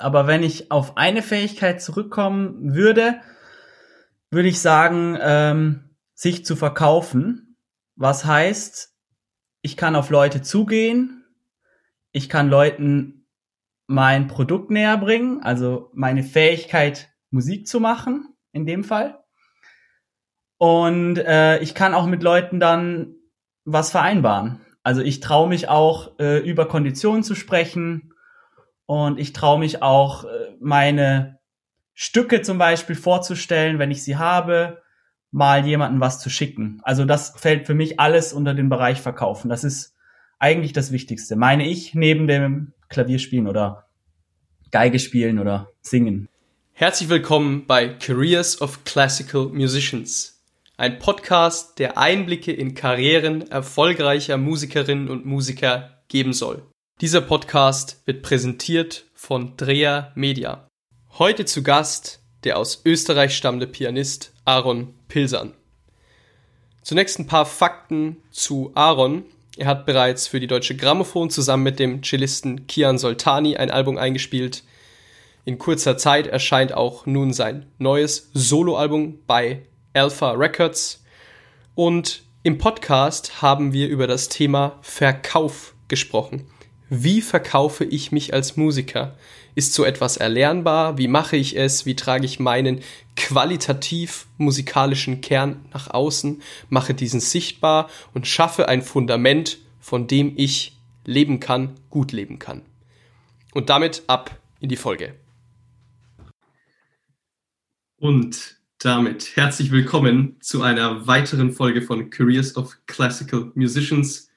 [0.00, 3.20] aber wenn ich auf eine Fähigkeit zurückkommen würde,
[4.30, 7.56] würde ich sagen, ähm, sich zu verkaufen.
[7.96, 8.94] Was heißt,
[9.62, 11.24] ich kann auf Leute zugehen,
[12.12, 13.26] ich kann Leuten
[13.86, 19.22] mein Produkt näher bringen, also meine Fähigkeit, Musik zu machen, in dem Fall.
[20.58, 23.14] Und äh, ich kann auch mit Leuten dann
[23.64, 24.60] was vereinbaren.
[24.82, 28.09] Also ich traue mich auch äh, über Konditionen zu sprechen
[28.90, 31.38] und ich traue mich auch äh, meine
[31.94, 34.82] Stücke zum Beispiel vorzustellen, wenn ich sie habe,
[35.30, 36.80] mal jemanden was zu schicken.
[36.82, 39.48] Also das fällt für mich alles unter den Bereich Verkaufen.
[39.48, 39.94] Das ist
[40.40, 43.86] eigentlich das Wichtigste, meine ich, neben dem Klavierspielen oder
[44.72, 46.28] Geige spielen oder singen.
[46.72, 50.42] Herzlich willkommen bei Careers of Classical Musicians
[50.76, 56.69] ein Podcast, der Einblicke in Karrieren erfolgreicher Musikerinnen und Musiker geben soll.
[57.00, 60.68] Dieser Podcast wird präsentiert von Dreher Media.
[61.18, 65.54] Heute zu Gast der aus Österreich stammende Pianist Aaron Pilsan.
[66.82, 69.24] Zunächst ein paar Fakten zu Aaron.
[69.56, 73.96] Er hat bereits für die Deutsche Grammophon zusammen mit dem Cellisten Kian Soltani ein Album
[73.96, 74.62] eingespielt.
[75.46, 79.62] In kurzer Zeit erscheint auch nun sein neues Soloalbum bei
[79.94, 81.02] Alpha Records.
[81.74, 86.46] Und im Podcast haben wir über das Thema Verkauf gesprochen.
[86.92, 89.16] Wie verkaufe ich mich als Musiker?
[89.54, 90.98] Ist so etwas erlernbar?
[90.98, 91.86] Wie mache ich es?
[91.86, 92.80] Wie trage ich meinen
[93.14, 96.42] qualitativ musikalischen Kern nach außen?
[96.68, 102.62] Mache diesen sichtbar und schaffe ein Fundament, von dem ich leben kann, gut leben kann.
[103.54, 105.14] Und damit ab in die Folge.
[107.98, 114.29] Und damit herzlich willkommen zu einer weiteren Folge von Careers of Classical Musicians.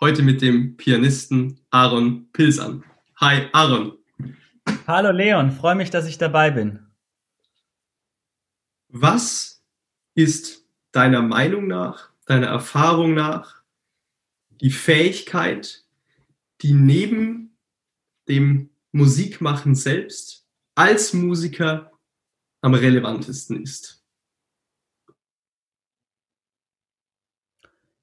[0.00, 2.84] Heute mit dem Pianisten Aaron Pilsan.
[3.16, 3.98] Hi Aaron.
[4.86, 6.86] Hallo Leon, freue mich, dass ich dabei bin.
[8.86, 9.60] Was
[10.14, 13.60] ist deiner Meinung nach, deiner Erfahrung nach
[14.60, 15.84] die Fähigkeit,
[16.62, 17.58] die neben
[18.28, 21.90] dem Musikmachen selbst als Musiker
[22.60, 24.04] am relevantesten ist?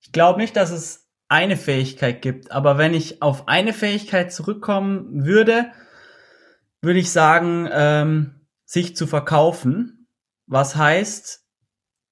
[0.01, 5.25] Ich glaube nicht, dass es eine Fähigkeit gibt, aber wenn ich auf eine Fähigkeit zurückkommen
[5.25, 5.71] würde,
[6.81, 10.07] würde ich sagen, ähm, sich zu verkaufen.
[10.45, 11.43] Was heißt,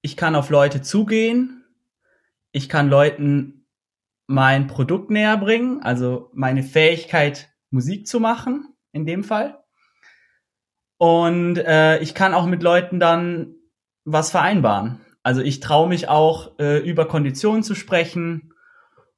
[0.02, 1.64] ich kann auf Leute zugehen,
[2.50, 3.66] ich kann Leuten
[4.26, 9.62] mein Produkt näher bringen, also meine Fähigkeit, Musik zu machen, in dem Fall.
[10.98, 13.54] Und äh, ich kann auch mit Leuten dann
[14.04, 15.00] was vereinbaren.
[15.22, 18.53] Also ich traue mich auch äh, über Konditionen zu sprechen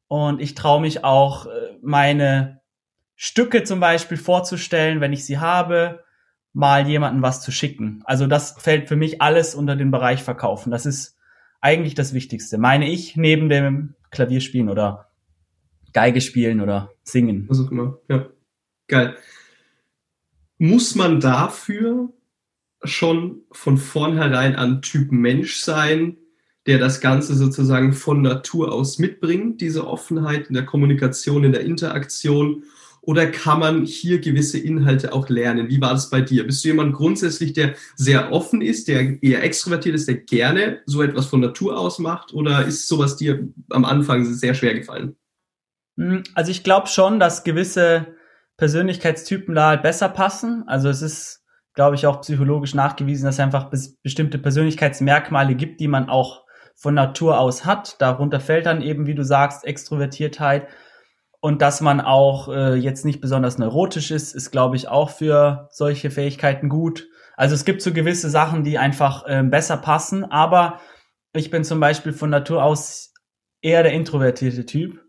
[0.08, 1.50] und ich traue mich auch äh,
[1.82, 2.60] meine
[3.14, 6.04] Stücke zum Beispiel vorzustellen, wenn ich sie habe,
[6.52, 8.02] mal jemanden was zu schicken.
[8.04, 10.70] Also das fällt für mich alles unter den Bereich Verkaufen.
[10.70, 11.16] Das ist
[11.60, 15.08] eigentlich das Wichtigste, meine ich, neben dem Klavierspielen oder
[15.92, 17.46] Geige spielen oder singen.
[17.48, 18.26] Was auch immer, ja.
[18.86, 19.16] Geil
[20.58, 22.12] muss man dafür
[22.82, 26.16] schon von vornherein ein Typ Mensch sein,
[26.66, 31.62] der das Ganze sozusagen von Natur aus mitbringt, diese Offenheit in der Kommunikation, in der
[31.62, 32.64] Interaktion?
[33.02, 35.68] Oder kann man hier gewisse Inhalte auch lernen?
[35.68, 36.44] Wie war das bei dir?
[36.44, 41.02] Bist du jemand grundsätzlich, der sehr offen ist, der eher extrovertiert ist, der gerne so
[41.02, 42.34] etwas von Natur aus macht?
[42.34, 45.14] Oder ist sowas dir am Anfang sehr schwer gefallen?
[45.96, 48.08] Hm, also ich glaube schon, dass gewisse
[48.56, 50.64] Persönlichkeitstypen da halt besser passen.
[50.66, 51.44] Also es ist,
[51.74, 53.70] glaube ich, auch psychologisch nachgewiesen, dass es einfach
[54.02, 56.45] bestimmte Persönlichkeitsmerkmale gibt, die man auch
[56.76, 58.00] von Natur aus hat.
[58.00, 60.68] Darunter fällt dann eben, wie du sagst, Extrovertiertheit.
[61.40, 65.68] Und dass man auch äh, jetzt nicht besonders neurotisch ist, ist, glaube ich, auch für
[65.70, 67.08] solche Fähigkeiten gut.
[67.36, 70.24] Also es gibt so gewisse Sachen, die einfach äh, besser passen.
[70.24, 70.80] Aber
[71.34, 73.14] ich bin zum Beispiel von Natur aus
[73.62, 75.00] eher der introvertierte Typ.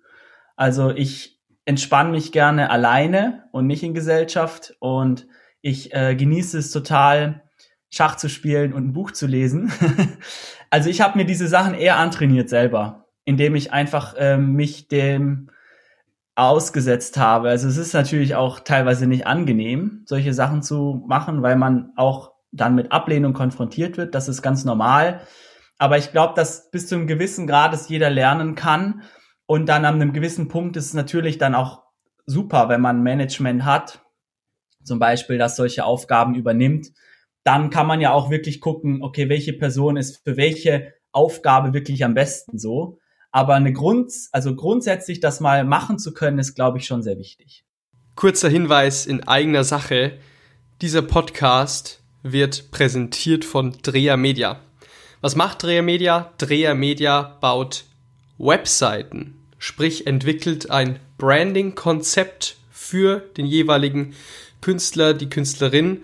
[0.56, 5.28] Also ich entspanne mich gerne alleine und nicht in Gesellschaft und
[5.62, 7.44] ich äh, genieße es total,
[7.90, 9.72] Schach zu spielen und ein Buch zu lesen.
[10.70, 15.50] also ich habe mir diese Sachen eher antrainiert selber, indem ich einfach ähm, mich dem
[16.36, 17.50] ausgesetzt habe.
[17.50, 22.34] Also es ist natürlich auch teilweise nicht angenehm, solche Sachen zu machen, weil man auch
[22.52, 24.14] dann mit Ablehnung konfrontiert wird.
[24.14, 25.22] Das ist ganz normal.
[25.80, 29.04] Aber ich glaube, dass bis zu einem gewissen Grad es jeder lernen kann
[29.46, 31.84] und dann an einem gewissen Punkt ist es natürlich dann auch
[32.26, 34.04] super, wenn man Management hat,
[34.84, 36.92] zum Beispiel, das solche Aufgaben übernimmt.
[37.48, 42.04] Dann kann man ja auch wirklich gucken, okay, welche Person ist für welche Aufgabe wirklich
[42.04, 43.00] am besten so.
[43.32, 47.18] Aber eine Grund, also grundsätzlich das mal machen zu können, ist, glaube ich, schon sehr
[47.18, 47.64] wichtig.
[48.16, 50.18] Kurzer Hinweis in eigener Sache.
[50.82, 54.60] Dieser Podcast wird präsentiert von Dreher Media.
[55.22, 56.34] Was macht Dreher Media?
[56.38, 57.86] Dreher Media baut
[58.38, 64.16] Webseiten, sprich entwickelt ein Branding-Konzept für den jeweiligen
[64.60, 66.04] Künstler, die Künstlerin,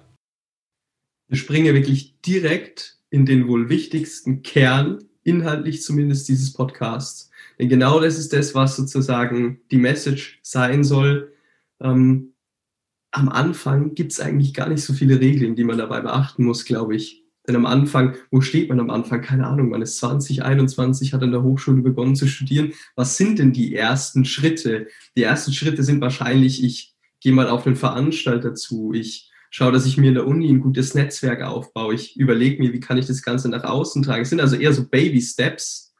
[1.31, 7.31] Wir springen wirklich direkt in den wohl wichtigsten Kern, inhaltlich zumindest dieses Podcasts.
[7.57, 11.31] Denn genau das ist das, was sozusagen die Message sein soll.
[11.79, 12.33] Ähm,
[13.11, 16.65] am Anfang gibt es eigentlich gar nicht so viele Regeln, die man dabei beachten muss,
[16.65, 17.23] glaube ich.
[17.47, 19.21] Denn am Anfang, wo steht man am Anfang?
[19.21, 22.73] Keine Ahnung, man ist 20, 21, hat an der Hochschule begonnen zu studieren.
[22.97, 24.87] Was sind denn die ersten Schritte?
[25.15, 29.85] Die ersten Schritte sind wahrscheinlich, ich gehe mal auf einen Veranstalter zu, ich schaue, dass
[29.85, 33.05] ich mir in der Uni ein gutes Netzwerk aufbaue, ich überlege mir, wie kann ich
[33.05, 34.23] das Ganze nach außen tragen.
[34.23, 35.93] Es sind also eher so Baby Steps.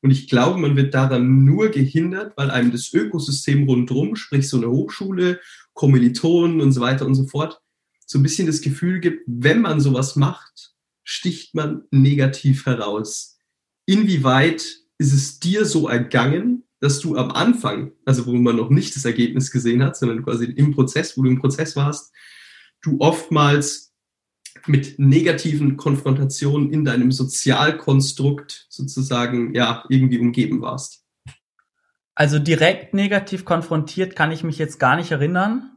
[0.00, 4.56] Und ich glaube, man wird daran nur gehindert, weil einem das Ökosystem rundherum, sprich so
[4.56, 5.40] eine Hochschule
[5.74, 7.60] Kommilitonen und so weiter und so fort,
[8.06, 10.74] so ein bisschen das Gefühl gibt, wenn man sowas macht,
[11.04, 13.38] sticht man negativ heraus.
[13.86, 14.64] Inwieweit
[14.98, 19.04] ist es dir so ergangen, dass du am Anfang, also wo man noch nicht das
[19.04, 22.12] Ergebnis gesehen hat, sondern quasi im Prozess, wo du im Prozess warst,
[22.84, 23.92] du oftmals
[24.66, 31.04] mit negativen Konfrontationen in deinem Sozialkonstrukt sozusagen ja irgendwie umgeben warst?
[32.14, 35.70] Also direkt negativ konfrontiert kann ich mich jetzt gar nicht erinnern.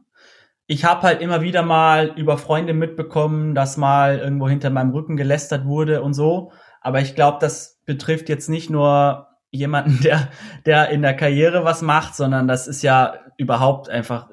[0.66, 5.16] Ich habe halt immer wieder mal über Freunde mitbekommen, dass mal irgendwo hinter meinem Rücken
[5.16, 6.52] gelästert wurde und so.
[6.80, 10.28] Aber ich glaube, das betrifft jetzt nicht nur jemanden, der,
[10.66, 14.28] der in der Karriere was macht, sondern das ist ja überhaupt einfach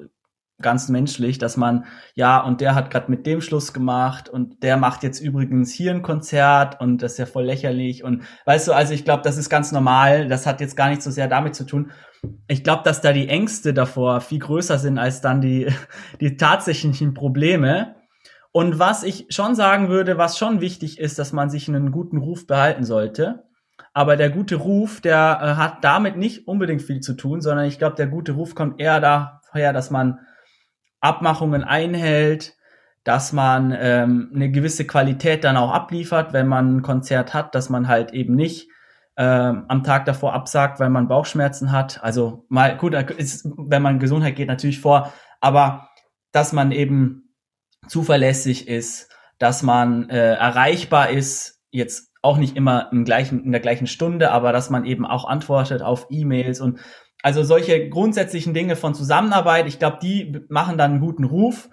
[0.60, 4.76] ganz menschlich, dass man, ja, und der hat gerade mit dem Schluss gemacht und der
[4.76, 8.72] macht jetzt übrigens hier ein Konzert und das ist ja voll lächerlich und weißt du,
[8.72, 11.54] also ich glaube, das ist ganz normal, das hat jetzt gar nicht so sehr damit
[11.54, 11.90] zu tun.
[12.48, 15.68] Ich glaube, dass da die Ängste davor viel größer sind als dann die,
[16.20, 17.96] die tatsächlichen Probleme.
[18.50, 22.16] Und was ich schon sagen würde, was schon wichtig ist, dass man sich einen guten
[22.16, 23.44] Ruf behalten sollte.
[23.92, 27.78] Aber der gute Ruf, der äh, hat damit nicht unbedingt viel zu tun, sondern ich
[27.78, 30.20] glaube, der gute Ruf kommt eher daher, dass man
[31.00, 32.54] Abmachungen einhält,
[33.04, 37.68] dass man ähm, eine gewisse Qualität dann auch abliefert, wenn man ein Konzert hat, dass
[37.68, 38.68] man halt eben nicht
[39.16, 42.02] ähm, am Tag davor absagt, weil man Bauchschmerzen hat.
[42.02, 45.88] Also mal gut, ist, wenn man Gesundheit geht natürlich vor, aber
[46.32, 47.34] dass man eben
[47.86, 49.08] zuverlässig ist,
[49.38, 54.32] dass man äh, erreichbar ist, jetzt auch nicht immer im gleichen, in der gleichen Stunde,
[54.32, 56.80] aber dass man eben auch antwortet auf E-Mails und
[57.26, 61.68] also solche grundsätzlichen Dinge von Zusammenarbeit, ich glaube, die machen dann einen guten Ruf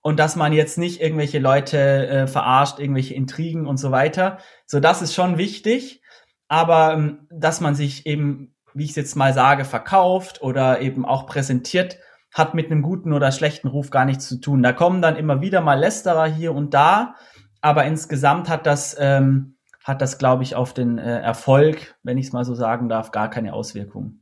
[0.00, 4.38] und dass man jetzt nicht irgendwelche Leute äh, verarscht, irgendwelche Intrigen und so weiter.
[4.64, 6.02] So, das ist schon wichtig,
[6.46, 11.04] aber ähm, dass man sich eben, wie ich es jetzt mal sage, verkauft oder eben
[11.04, 11.98] auch präsentiert,
[12.32, 14.62] hat mit einem guten oder schlechten Ruf gar nichts zu tun.
[14.62, 17.16] Da kommen dann immer wieder mal Lästerer hier und da,
[17.60, 22.26] aber insgesamt hat das ähm, hat das, glaube ich, auf den äh, Erfolg, wenn ich
[22.26, 24.21] es mal so sagen darf, gar keine Auswirkungen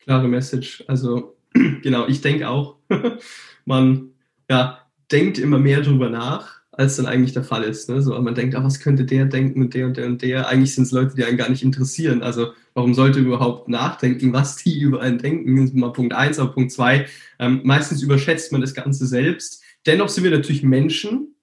[0.00, 0.84] klare Message.
[0.86, 1.36] Also
[1.82, 2.76] genau, ich denke auch,
[3.64, 4.10] man
[4.48, 7.88] ja, denkt immer mehr drüber nach, als dann eigentlich der Fall ist.
[7.88, 8.00] Ne?
[8.00, 10.48] So, man denkt, ah, was könnte der denken und der und der und der.
[10.48, 12.22] Eigentlich sind es Leute, die einen gar nicht interessieren.
[12.22, 15.56] Also warum sollte überhaupt nachdenken, was die über einen denken?
[15.56, 17.06] Das ist mal Punkt eins, aber Punkt zwei,
[17.38, 19.62] ähm, meistens überschätzt man das Ganze selbst.
[19.86, 21.34] Dennoch sind wir natürlich Menschen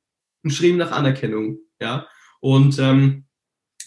[0.44, 1.60] und streben nach Anerkennung.
[1.82, 2.08] Ja,
[2.40, 3.26] und ähm,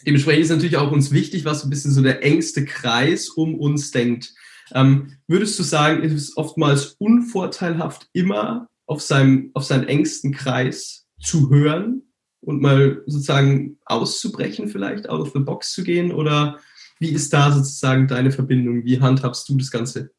[0.07, 3.91] dementsprechend ist natürlich auch uns wichtig, was ein bisschen so der engste Kreis um uns
[3.91, 4.35] denkt.
[4.75, 11.07] Ähm, würdest du sagen, ist es oftmals unvorteilhaft, immer auf seinem, auf seinen engsten Kreis
[11.21, 12.03] zu hören
[12.41, 16.13] und mal sozusagen auszubrechen, vielleicht out of the box zu gehen?
[16.13, 16.59] Oder
[16.99, 18.85] wie ist da sozusagen deine Verbindung?
[18.85, 20.11] Wie handhabst du das Ganze?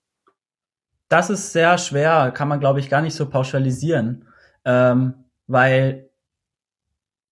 [1.10, 4.26] Das ist sehr schwer, kann man, glaube ich, gar nicht so pauschalisieren,
[4.64, 5.14] ähm,
[5.48, 6.10] weil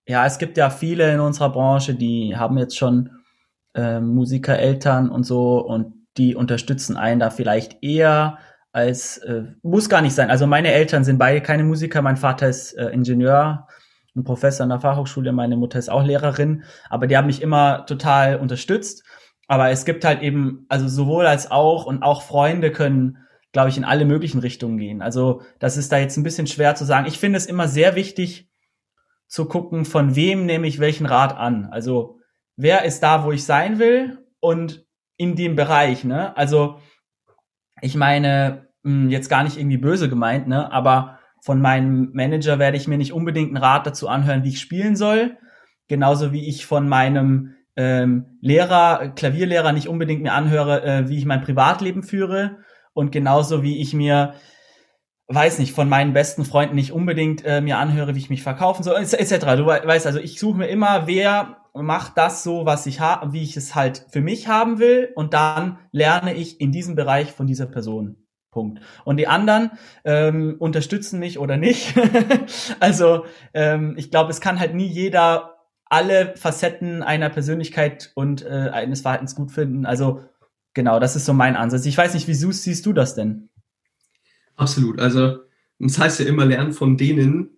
[0.05, 3.11] ja, es gibt ja viele in unserer Branche, die haben jetzt schon
[3.75, 8.38] äh, Musikereltern und so und die unterstützen einen da vielleicht eher
[8.71, 10.29] als, äh, muss gar nicht sein.
[10.29, 12.01] Also meine Eltern sind beide keine Musiker.
[12.01, 13.67] Mein Vater ist äh, Ingenieur,
[14.15, 17.85] ein Professor an der Fachhochschule, meine Mutter ist auch Lehrerin, aber die haben mich immer
[17.85, 19.03] total unterstützt.
[19.47, 23.17] Aber es gibt halt eben, also sowohl als auch und auch Freunde können,
[23.51, 25.01] glaube ich, in alle möglichen Richtungen gehen.
[25.01, 27.07] Also das ist da jetzt ein bisschen schwer zu sagen.
[27.07, 28.47] Ich finde es immer sehr wichtig,
[29.27, 31.67] zu gucken, von wem nehme ich welchen Rat an.
[31.71, 32.19] Also
[32.55, 34.85] wer ist da, wo ich sein will und
[35.19, 36.35] in dem Bereich, ne?
[36.38, 36.79] Also
[37.81, 40.71] ich meine, hm, jetzt gar nicht irgendwie böse gemeint, ne?
[40.71, 44.61] Aber von meinem Manager werde ich mir nicht unbedingt einen Rat dazu anhören, wie ich
[44.61, 45.38] spielen soll.
[45.89, 51.25] Genauso wie ich von meinem ähm, Lehrer, Klavierlehrer nicht unbedingt mir anhöre, äh, wie ich
[51.25, 52.59] mein Privatleben führe.
[52.93, 54.35] Und genauso wie ich mir,
[55.27, 58.83] weiß nicht, von meinen besten Freunden nicht unbedingt äh, mir anhöre, wie ich mich verkaufen
[58.83, 59.39] soll, etc.
[59.57, 63.43] Du weißt, also ich suche mir immer, wer macht das so, was ich habe, wie
[63.43, 65.12] ich es halt für mich haben will.
[65.15, 68.17] Und dann lerne ich in diesem Bereich von dieser Person.
[68.51, 68.81] Punkt.
[69.05, 69.71] Und die anderen
[70.03, 71.93] ähm, unterstützen mich oder nicht.
[72.79, 75.55] also ähm, ich glaube, es kann halt nie jeder
[75.86, 79.86] alle Facetten einer Persönlichkeit und äh, eines Verhaltens gut finden.
[79.86, 80.24] Also
[80.74, 81.86] genau, das ist so mein Ansatz.
[81.86, 83.50] Ich weiß nicht, wie siehst du das denn?
[84.55, 85.00] Absolut.
[85.00, 85.39] Also
[85.79, 87.50] das heißt ja immer lernen von denen,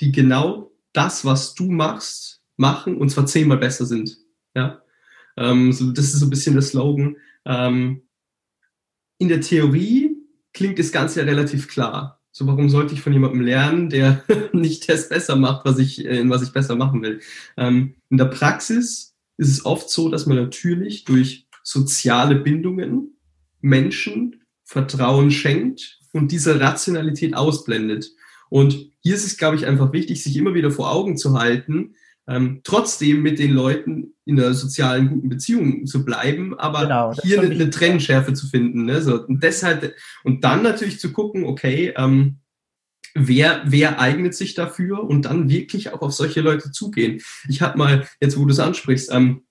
[0.00, 4.18] die genau das, was du machst, machen und zwar zehnmal besser sind.
[4.54, 4.82] Ja,
[5.36, 7.16] ähm, so, das ist so ein bisschen der Slogan.
[7.44, 8.02] Ähm,
[9.18, 10.16] in der Theorie
[10.52, 12.20] klingt das Ganze ja relativ klar.
[12.32, 16.20] So, warum sollte ich von jemandem lernen, der nicht das besser macht, was ich, äh,
[16.20, 17.20] in was ich besser machen will?
[17.56, 23.16] Ähm, in der Praxis ist es oft so, dass man natürlich durch soziale Bindungen
[23.60, 28.10] Menschen Vertrauen schenkt und diese Rationalität ausblendet.
[28.48, 31.94] Und hier ist es, glaube ich, einfach wichtig, sich immer wieder vor Augen zu halten,
[32.28, 37.40] ähm, trotzdem mit den Leuten in einer sozialen guten Beziehung zu bleiben, aber genau, hier
[37.40, 38.84] eine, eine Trennschärfe zu finden.
[38.84, 39.02] Ne?
[39.02, 42.38] So, und deshalb, und dann natürlich zu gucken, okay, ähm,
[43.14, 47.20] wer, wer eignet sich dafür und dann wirklich auch auf solche Leute zugehen.
[47.48, 49.42] Ich habe mal, jetzt wo du es ansprichst, ähm,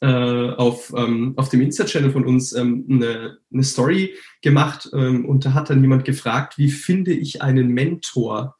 [0.00, 5.44] äh, auf, ähm, auf dem Insta-Channel von uns ähm, eine, eine Story gemacht ähm, und
[5.44, 8.56] da hat dann jemand gefragt, wie finde ich einen Mentor?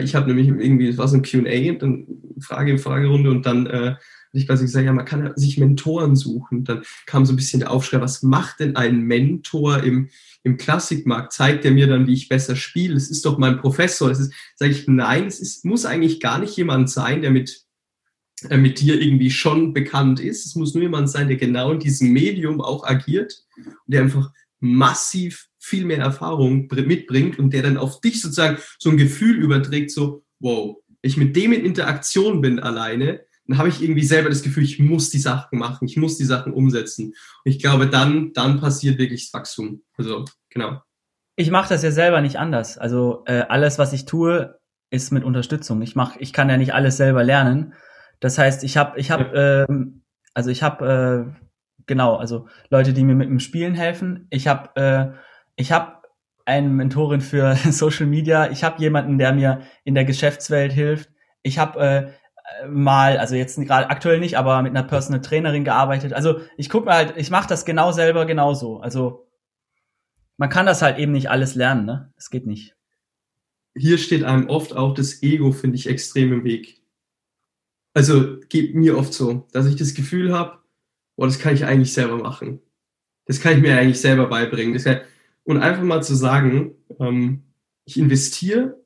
[0.00, 2.06] Ich habe nämlich irgendwie, es war so ein QA, dann
[2.40, 3.94] Frage, Fragerunde und dann äh,
[4.32, 6.64] ich quasi gesagt, ja, man kann sich Mentoren suchen.
[6.64, 10.08] Dann kam so ein bisschen der Aufschrei, was macht denn ein Mentor im,
[10.42, 11.32] im Klassikmarkt?
[11.32, 12.96] Zeigt er mir dann, wie ich besser spiele?
[12.96, 14.08] Es ist doch mein Professor.
[14.08, 17.62] Das ist, sage ich, nein, es ist, muss eigentlich gar nicht jemand sein, der mit,
[18.48, 20.46] äh, mit dir irgendwie schon bekannt ist.
[20.46, 24.32] Es muss nur jemand sein, der genau in diesem Medium auch agiert und der einfach
[24.60, 29.90] massiv viel mehr Erfahrung mitbringt und der dann auf dich sozusagen so ein Gefühl überträgt,
[29.90, 34.42] so, wow, ich mit dem in Interaktion bin alleine, dann habe ich irgendwie selber das
[34.42, 37.08] Gefühl, ich muss die Sachen machen, ich muss die Sachen umsetzen.
[37.08, 39.82] Und ich glaube, dann, dann passiert wirklich das Wachstum.
[39.96, 40.80] Also, genau.
[41.36, 42.78] Ich mache das ja selber nicht anders.
[42.78, 44.58] Also äh, alles, was ich tue,
[44.90, 45.80] ist mit Unterstützung.
[45.82, 47.74] Ich mach, ich kann ja nicht alles selber lernen.
[48.20, 49.64] Das heißt, ich habe, ich habe, ja.
[49.68, 50.02] ähm,
[50.34, 51.44] also ich habe, äh,
[51.86, 54.26] genau, also Leute, die mir mit dem Spielen helfen.
[54.30, 55.18] Ich habe äh,
[55.62, 56.02] ich habe
[56.44, 61.08] eine Mentorin für Social Media, ich habe jemanden, der mir in der Geschäftswelt hilft.
[61.42, 66.12] Ich habe äh, mal, also jetzt gerade aktuell nicht, aber mit einer Personal Trainerin gearbeitet.
[66.12, 68.80] Also ich gucke mir halt, ich mache das genau selber genauso.
[68.80, 69.28] Also
[70.36, 72.12] man kann das halt eben nicht alles lernen, ne?
[72.16, 72.74] Das geht nicht.
[73.76, 76.82] Hier steht einem oft auch das Ego, finde ich, extrem im Weg.
[77.94, 80.58] Also geht mir oft so, dass ich das Gefühl habe,
[81.16, 82.60] boah, das kann ich eigentlich selber machen.
[83.26, 84.74] Das kann ich mir eigentlich selber beibringen.
[84.74, 85.02] Das kann,
[85.44, 87.42] und einfach mal zu sagen, ähm,
[87.84, 88.82] ich investiere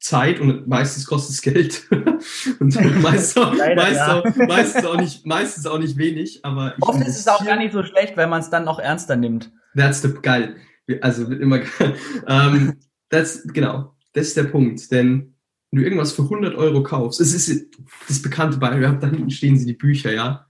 [0.00, 1.86] Zeit und meistens kostet es Geld
[2.60, 4.18] und meistens auch, Leider, meistens, ja.
[4.18, 7.72] auch, meistens, auch nicht, meistens auch nicht wenig, aber oft ist es auch gar nicht
[7.72, 9.52] so schlecht, wenn man es dann noch ernster nimmt.
[9.76, 10.56] That's the geil.
[11.02, 11.94] Also wird immer geil.
[12.26, 12.78] ähm,
[13.10, 15.34] das genau, das ist der Punkt, denn
[15.70, 17.76] wenn du irgendwas für 100 Euro kaufst, es ist
[18.08, 20.46] das bekannte Beispiel, da hinten stehen sie die Bücher, ja,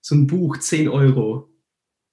[0.00, 1.50] so ein Buch 10 Euro.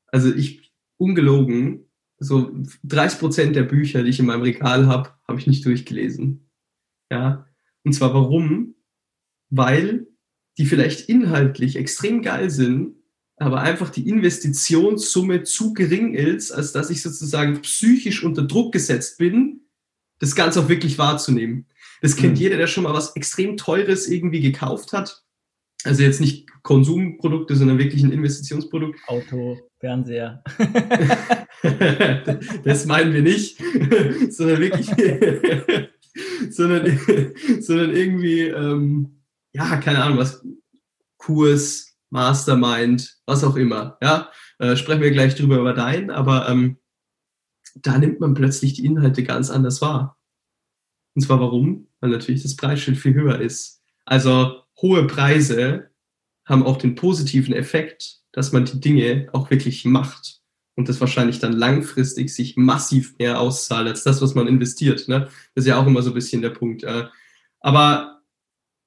[0.08, 1.85] Also ich ungelogen
[2.20, 2.52] so
[2.84, 6.50] 30 Prozent der Bücher, die ich in meinem Regal habe, habe ich nicht durchgelesen.
[7.12, 7.48] Ja,
[7.84, 8.76] und zwar warum?
[9.50, 10.08] Weil
[10.58, 12.96] die vielleicht inhaltlich extrem geil sind,
[13.38, 19.18] aber einfach die Investitionssumme zu gering ist, als dass ich sozusagen psychisch unter Druck gesetzt
[19.18, 19.62] bin,
[20.20, 21.66] das Ganze auch wirklich wahrzunehmen.
[22.02, 22.40] Das kennt mhm.
[22.40, 25.24] jeder, der schon mal was extrem Teures irgendwie gekauft hat.
[25.84, 29.00] Also jetzt nicht Konsumprodukte, sondern wirklich ein Investitionsprodukt.
[29.08, 30.42] Auto, Fernseher.
[32.64, 33.58] das meinen wir nicht,
[34.30, 34.88] sondern wirklich,
[36.50, 37.00] sondern,
[37.60, 39.22] sondern irgendwie, ähm,
[39.54, 40.44] ja, keine Ahnung, was,
[41.18, 46.78] Kurs, Mastermind, was auch immer, ja, äh, sprechen wir gleich drüber über deinen, aber ähm,
[47.76, 50.18] da nimmt man plötzlich die Inhalte ganz anders wahr.
[51.14, 51.90] Und zwar warum?
[52.00, 53.84] Weil natürlich das Preisschild viel höher ist.
[54.06, 55.92] Also hohe Preise
[56.46, 60.42] haben auch den positiven Effekt, dass man die Dinge auch wirklich macht
[60.76, 65.08] und das wahrscheinlich dann langfristig sich massiv mehr auszahlt als das, was man investiert.
[65.08, 65.30] Ne?
[65.54, 66.84] Das ist ja auch immer so ein bisschen der Punkt.
[66.84, 67.06] Äh.
[67.62, 68.22] Aber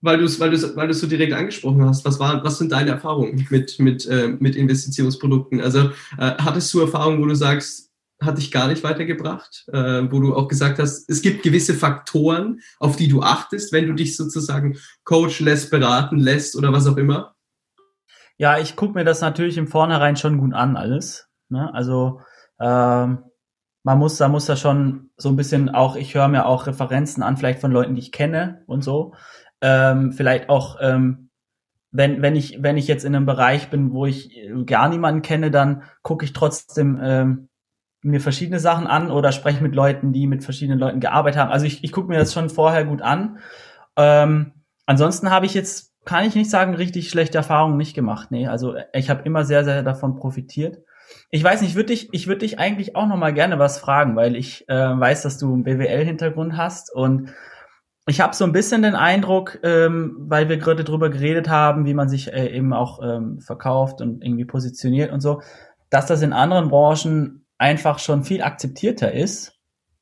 [0.00, 2.70] weil du es weil du's, weil du's so direkt angesprochen hast, was, war, was sind
[2.70, 5.60] deine Erfahrungen mit, mit, äh, mit Investitionsprodukten?
[5.60, 10.20] Also äh, hattest du Erfahrungen, wo du sagst, hat dich gar nicht weitergebracht, äh, wo
[10.20, 14.16] du auch gesagt hast, es gibt gewisse Faktoren, auf die du achtest, wenn du dich
[14.16, 17.36] sozusagen coachen lässt, beraten lässt oder was auch immer?
[18.38, 21.28] Ja, ich gucke mir das natürlich im Vornherein schon gut an, alles.
[21.48, 21.72] Ne?
[21.74, 22.20] Also
[22.60, 23.24] ähm,
[23.82, 27.22] man muss, da muss da schon so ein bisschen auch, ich höre mir auch Referenzen
[27.22, 29.14] an, vielleicht von Leuten, die ich kenne und so.
[29.60, 31.30] Ähm, vielleicht auch, ähm,
[31.90, 35.50] wenn, wenn ich, wenn ich jetzt in einem Bereich bin, wo ich gar niemanden kenne,
[35.50, 37.48] dann gucke ich trotzdem ähm,
[38.02, 41.50] mir verschiedene Sachen an oder spreche mit Leuten, die mit verschiedenen Leuten gearbeitet haben.
[41.50, 43.38] Also ich, ich gucke mir das schon vorher gut an.
[43.96, 44.52] Ähm,
[44.86, 48.30] ansonsten habe ich jetzt, kann ich nicht sagen, richtig schlechte Erfahrungen nicht gemacht.
[48.30, 50.78] Nee, also ich habe immer sehr, sehr davon profitiert.
[51.28, 54.16] Ich weiß nicht, würde dich, ich würde dich eigentlich auch noch mal gerne was fragen,
[54.16, 57.34] weil ich äh, weiß, dass du einen BWL-Hintergrund hast und
[58.06, 61.92] ich habe so ein bisschen den Eindruck, ähm, weil wir gerade drüber geredet haben, wie
[61.92, 65.42] man sich äh, eben auch ähm, verkauft und irgendwie positioniert und so,
[65.90, 69.58] dass das in anderen Branchen einfach schon viel akzeptierter ist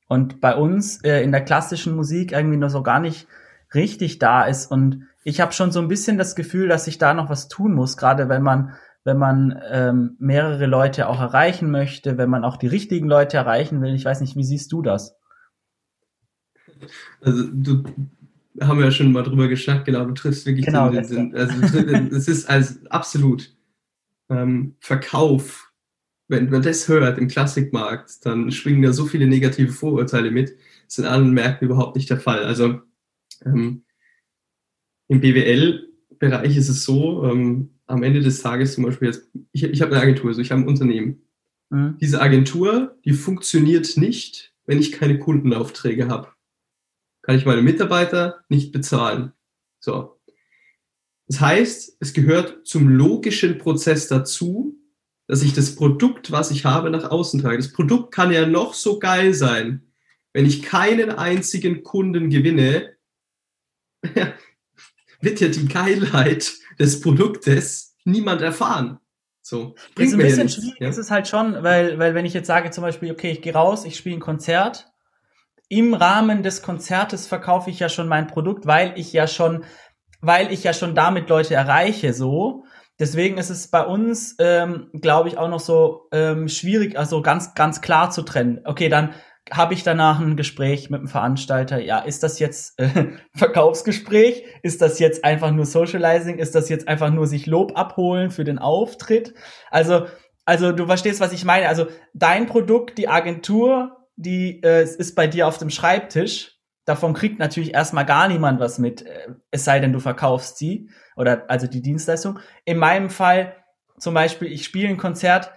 [0.06, 3.26] und bei uns äh, in der klassischen Musik irgendwie noch so gar nicht
[3.75, 7.12] richtig da ist und ich habe schon so ein bisschen das Gefühl, dass ich da
[7.12, 12.16] noch was tun muss, gerade wenn man wenn man ähm, mehrere Leute auch erreichen möchte,
[12.16, 13.95] wenn man auch die richtigen Leute erreichen will.
[13.95, 15.16] Ich weiß nicht, wie siehst du das?
[17.21, 17.85] Also du
[18.61, 21.37] haben wir ja schon mal drüber geschnackt, genau, du triffst wirklich genau, den, den, den,
[21.37, 21.61] also
[22.16, 23.52] es ist als absolut
[24.28, 25.73] ähm, Verkauf,
[26.28, 30.50] wenn man das hört im Klassikmarkt, dann schwingen da so viele negative Vorurteile mit.
[30.85, 32.45] Das ist in anderen Märkten überhaupt nicht der Fall.
[32.45, 32.80] Also
[33.45, 33.83] ähm,
[35.08, 39.82] im BWL-Bereich ist es so, ähm, am Ende des Tages zum Beispiel jetzt, ich, ich
[39.82, 41.22] habe eine Agentur, also ich habe ein Unternehmen.
[41.70, 41.96] Mhm.
[42.00, 46.28] Diese Agentur, die funktioniert nicht, wenn ich keine Kundenaufträge habe.
[47.22, 49.32] Kann ich meine Mitarbeiter nicht bezahlen.
[49.80, 50.18] So.
[51.28, 54.78] Das heißt, es gehört zum logischen Prozess dazu,
[55.26, 57.57] dass ich das Produkt, was ich habe, nach außen trage.
[57.57, 59.83] Das Produkt kann ja noch so geil sein.
[60.33, 62.96] Wenn ich keinen einzigen Kunden gewinne,
[65.20, 69.00] wird ja die Geilheit des Produktes niemand erfahren.
[69.42, 70.88] So, bringt ist ein bisschen schwierig, ja?
[70.88, 73.52] ist es halt schon, weil, weil wenn ich jetzt sage zum Beispiel, okay, ich gehe
[73.52, 74.88] raus, ich spiele ein Konzert,
[75.68, 79.64] im Rahmen des Konzertes verkaufe ich ja schon mein Produkt, weil ich ja schon,
[80.20, 82.64] weil ich ja schon damit Leute erreiche, so.
[82.98, 87.55] Deswegen ist es bei uns, ähm, glaube ich, auch noch so ähm, schwierig, also ganz,
[87.55, 88.61] ganz klar zu trennen.
[88.64, 89.14] Okay, dann
[89.50, 91.78] habe ich danach ein Gespräch mit dem Veranstalter.
[91.78, 92.88] Ja, ist das jetzt äh,
[93.37, 94.44] Verkaufsgespräch?
[94.62, 96.38] Ist das jetzt einfach nur Socializing?
[96.38, 99.35] Ist das jetzt einfach nur sich Lob abholen für den Auftritt?
[99.70, 100.06] Also,
[100.44, 101.68] also du verstehst, was ich meine.
[101.68, 106.52] Also dein Produkt, die Agentur, die äh, ist bei dir auf dem Schreibtisch.
[106.85, 110.90] Davon kriegt natürlich erstmal gar niemand was mit, äh, es sei denn, du verkaufst sie
[111.16, 112.40] oder also die Dienstleistung.
[112.64, 113.54] In meinem Fall
[113.98, 115.52] zum Beispiel, ich spiele ein Konzert.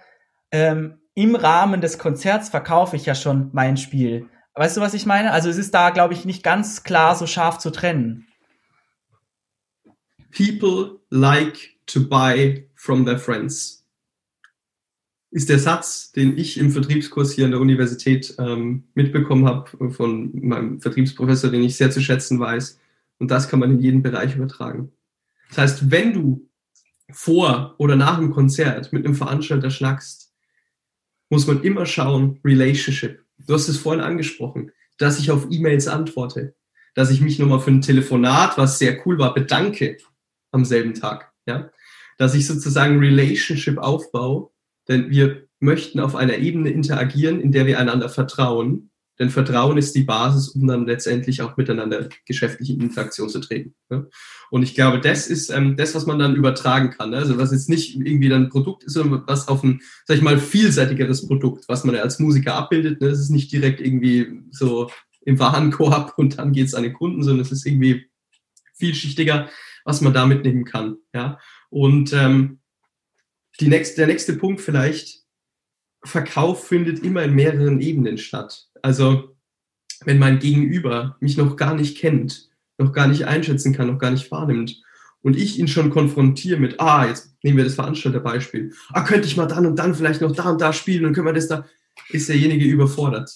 [0.52, 4.26] Ähm, im Rahmen des Konzerts verkaufe ich ja schon mein Spiel.
[4.54, 5.32] Weißt du, was ich meine?
[5.32, 8.26] Also es ist da, glaube ich, nicht ganz klar so scharf zu trennen.
[10.34, 13.84] People like to buy from their friends.
[15.30, 20.30] Ist der Satz, den ich im Vertriebskurs hier an der Universität ähm, mitbekommen habe von
[20.32, 22.80] meinem Vertriebsprofessor, den ich sehr zu schätzen weiß.
[23.18, 24.90] Und das kann man in jeden Bereich übertragen.
[25.50, 26.48] Das heißt, wenn du
[27.12, 30.19] vor oder nach dem Konzert mit einem Veranstalter schnackst,
[31.30, 33.24] muss man immer schauen, Relationship.
[33.38, 36.54] Du hast es vorhin angesprochen, dass ich auf E-Mails antworte,
[36.94, 39.96] dass ich mich nochmal für ein Telefonat, was sehr cool war, bedanke
[40.50, 41.32] am selben Tag.
[41.46, 41.70] Ja?
[42.18, 44.50] Dass ich sozusagen Relationship aufbaue,
[44.88, 48.89] denn wir möchten auf einer Ebene interagieren, in der wir einander vertrauen
[49.20, 53.74] denn Vertrauen ist die Basis, um dann letztendlich auch miteinander geschäftliche Interaktion zu treten.
[53.90, 54.08] Ne?
[54.50, 57.10] Und ich glaube, das ist ähm, das, was man dann übertragen kann.
[57.10, 57.18] Ne?
[57.18, 60.22] Also was jetzt nicht irgendwie dann ein Produkt ist, sondern was auf ein, sag ich
[60.22, 63.02] mal, vielseitigeres Produkt, was man ja als Musiker abbildet.
[63.02, 63.10] Ne?
[63.10, 67.22] Das ist nicht direkt irgendwie so im Warenkorb und dann geht es an den Kunden,
[67.22, 68.06] sondern es ist irgendwie
[68.76, 69.50] vielschichtiger,
[69.84, 70.96] was man da mitnehmen kann.
[71.12, 71.38] Ja?
[71.68, 72.60] Und ähm,
[73.60, 75.20] die nächste, der nächste Punkt vielleicht,
[76.02, 78.69] Verkauf findet immer in mehreren Ebenen statt.
[78.82, 79.36] Also
[80.04, 84.10] wenn mein Gegenüber mich noch gar nicht kennt, noch gar nicht einschätzen kann, noch gar
[84.10, 84.82] nicht wahrnimmt
[85.22, 89.36] und ich ihn schon konfrontiere mit, ah, jetzt nehmen wir das Veranstalterbeispiel, ah, könnte ich
[89.36, 91.66] mal dann und dann vielleicht noch da und da spielen und können wir das da,
[92.08, 93.30] ist derjenige überfordert.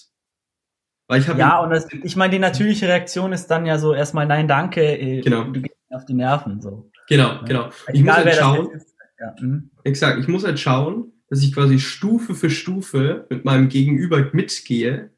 [1.07, 4.25] Weil ich ja, und das, ich meine, die natürliche Reaktion ist dann ja so erstmal,
[4.25, 5.43] nein, danke, äh, genau.
[5.43, 6.61] du gehst mir auf die Nerven.
[6.61, 6.89] So.
[7.07, 7.69] Genau, genau.
[7.93, 8.81] Ich Egal, muss halt schauen,
[9.19, 9.35] ja.
[9.37, 9.69] hm.
[9.83, 15.11] exakt, ich muss halt schauen, dass ich quasi Stufe für Stufe mit meinem Gegenüber mitgehe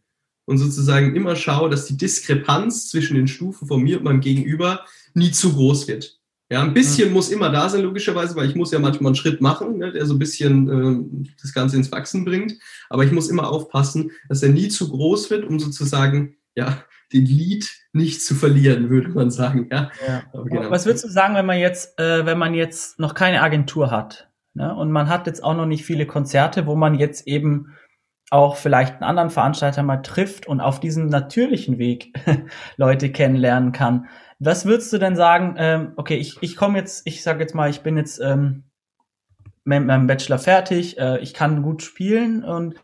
[0.48, 4.86] und sozusagen immer schaue, dass die Diskrepanz zwischen den Stufen von mir und meinem Gegenüber
[5.14, 6.18] nie zu groß wird.
[6.50, 7.14] Ja, ein bisschen mhm.
[7.14, 10.06] muss immer da sein, logischerweise, weil ich muss ja manchmal einen Schritt machen, ne, der
[10.06, 12.54] so ein bisschen äh, das Ganze ins Wachsen bringt.
[12.90, 16.82] Aber ich muss immer aufpassen, dass er nie zu groß wird, um sozusagen, ja,
[17.12, 19.68] den Lied nicht zu verlieren, würde man sagen.
[19.70, 19.92] Ja.
[20.08, 20.24] ja.
[20.46, 20.72] Genau.
[20.72, 24.30] Was würdest du sagen, wenn man jetzt, äh, wenn man jetzt noch keine Agentur hat
[24.54, 27.74] ne, und man hat jetzt auch noch nicht viele Konzerte, wo man jetzt eben
[28.30, 32.14] auch vielleicht einen anderen Veranstalter mal trifft und auf diesem natürlichen Weg
[32.78, 34.08] Leute kennenlernen kann.
[34.40, 35.56] Was würdest du denn sagen?
[35.58, 38.64] Ähm, okay, ich, ich komme jetzt, ich sage jetzt mal, ich bin jetzt ähm,
[39.64, 42.76] mit meinem Bachelor fertig, äh, ich kann gut spielen und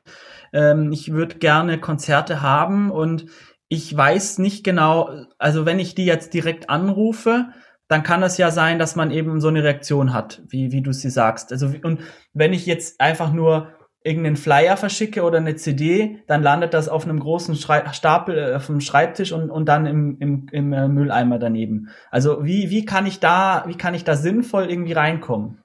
[0.51, 3.25] ähm, ich würde gerne Konzerte haben und
[3.67, 7.47] ich weiß nicht genau, also wenn ich die jetzt direkt anrufe,
[7.87, 10.93] dann kann es ja sein, dass man eben so eine Reaktion hat, wie, wie du
[10.93, 11.51] sie sagst.
[11.51, 12.01] Also, und
[12.33, 13.69] wenn ich jetzt einfach nur
[14.03, 18.55] irgendeinen Flyer verschicke oder eine CD, dann landet das auf einem großen Schrei Stapel äh,
[18.55, 21.89] auf dem Schreibtisch und, und dann im, im, im äh, Mülleimer daneben.
[22.11, 25.59] Also wie, wie kann ich da, wie kann ich da sinnvoll irgendwie reinkommen?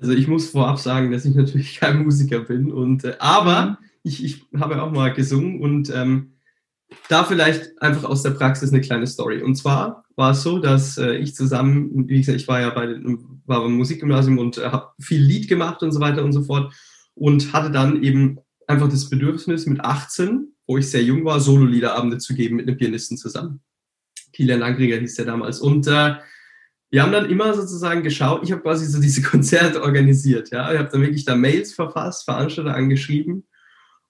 [0.00, 3.76] Also ich muss vorab sagen, dass ich natürlich kein Musiker bin und äh, aber mhm.
[4.02, 6.32] ich, ich habe auch mal gesungen und ähm,
[7.08, 9.42] da vielleicht einfach aus der Praxis eine kleine Story.
[9.42, 12.86] Und zwar war es so, dass äh, ich zusammen, wie gesagt, ich war ja bei
[12.86, 16.42] den, war beim Musikgymnasium und äh, habe viel Lied gemacht und so weiter und so
[16.42, 16.72] fort
[17.14, 22.18] und hatte dann eben einfach das Bedürfnis mit 18, wo ich sehr jung war, Solo-Liederabende
[22.18, 23.60] zu geben mit einem Pianisten zusammen.
[24.32, 25.58] Kilian Langriger hieß der damals.
[25.58, 26.16] Und äh,
[26.90, 30.50] wir haben dann immer sozusagen geschaut, ich habe quasi so diese Konzerte organisiert.
[30.50, 30.70] Ja?
[30.70, 33.48] Ich habe dann wirklich da Mails verfasst, Veranstalter angeschrieben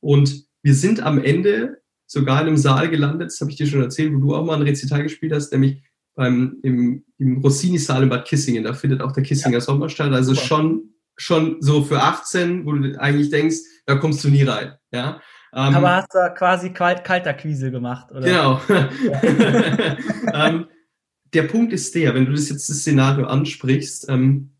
[0.01, 3.83] und wir sind am Ende sogar in einem Saal gelandet, das habe ich dir schon
[3.83, 5.81] erzählt, wo du auch mal ein Rezital gespielt hast, nämlich
[6.14, 8.64] beim, im, im Rossini-Saal in Bad Kissingen.
[8.64, 9.61] Da findet auch der Kissinger ja.
[9.61, 10.12] Sommer statt.
[10.12, 10.46] Also Super.
[10.46, 10.83] schon,
[11.16, 14.75] schon so für 18, wo du eigentlich denkst, da kommst du nie rein.
[14.92, 15.20] Ja.
[15.53, 18.20] Ähm, Aber hast du quasi kalt, kalter Quise gemacht, oder?
[18.20, 18.61] Genau.
[20.33, 20.66] ähm,
[21.33, 24.53] der Punkt ist der, wenn du das jetzt das Szenario ansprichst, ähm,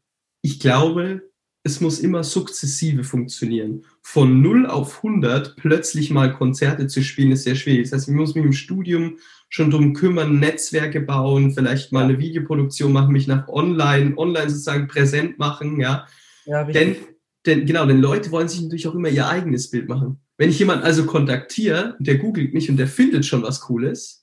[0.43, 1.30] ich glaube,
[1.63, 3.85] es muss immer sukzessive funktionieren.
[4.03, 7.91] Von 0 auf 100 plötzlich mal Konzerte zu spielen, ist sehr schwierig.
[7.91, 9.19] Das heißt, ich muss mich im Studium
[9.51, 14.89] schon drum kümmern, Netzwerke bauen, vielleicht mal eine Videoproduktion machen, mich nach online, online sozusagen
[14.89, 16.07] präsent machen, ja.
[16.47, 16.97] ja denn,
[17.45, 20.21] denn, genau, denn Leute wollen sich natürlich auch immer ihr eigenes Bild machen.
[20.39, 24.20] Wenn ich jemanden also kontaktiere, der googelt mich und der findet schon was Cooles,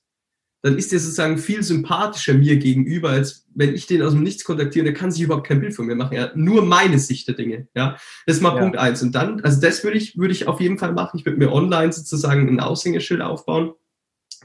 [0.63, 4.43] dann ist der sozusagen viel sympathischer mir gegenüber, als wenn ich den aus dem Nichts
[4.43, 6.13] kontaktiere und der kann sich überhaupt kein Bild von mir machen.
[6.13, 7.67] Er hat nur meine Sicht der Dinge.
[7.75, 8.61] Ja, das ist mal ja.
[8.61, 9.01] Punkt eins.
[9.01, 11.17] Und dann, also das würde ich, würde ich auf jeden Fall machen.
[11.19, 13.73] Ich würde mir online sozusagen ein Aushängeschild aufbauen.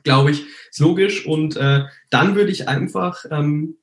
[0.05, 1.27] Glaube ich, ist logisch.
[1.27, 3.77] Und äh, dann würde ich einfach ähm,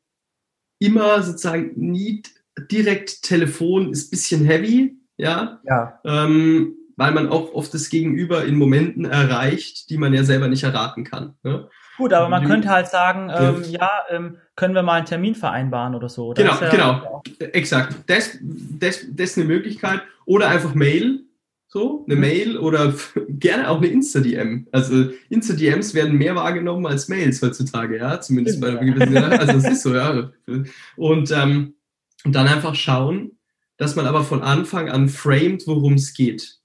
[0.80, 2.24] immer sozusagen nie
[2.72, 5.62] direkt Telefon ist bisschen heavy, ja.
[5.66, 6.00] ja.
[6.06, 10.64] Ähm, weil man auch oft das Gegenüber in Momenten erreicht, die man ja selber nicht
[10.64, 11.36] erraten kann.
[11.44, 11.70] Ne?
[12.00, 15.96] Gut, aber man könnte halt sagen, ähm, ja, ähm, können wir mal einen Termin vereinbaren
[15.96, 16.28] oder so.
[16.28, 17.94] Oder genau, ja genau, exakt.
[18.08, 20.02] Das, das, das ist eine Möglichkeit.
[20.26, 21.26] Oder einfach Mail,
[21.68, 22.22] so, eine mhm.
[22.22, 22.94] Mail oder
[23.28, 24.68] gerne auch eine Insta-DM.
[24.72, 29.28] Also Insta-DMs werden mehr wahrgenommen als Mails heutzutage, ja, zumindest bei gewissen, ja.
[29.28, 30.32] also es ist so, ja.
[30.96, 31.76] Und, ähm,
[32.24, 33.38] dann einfach schauen,
[33.76, 36.59] dass man aber von Anfang an framed, worum es geht.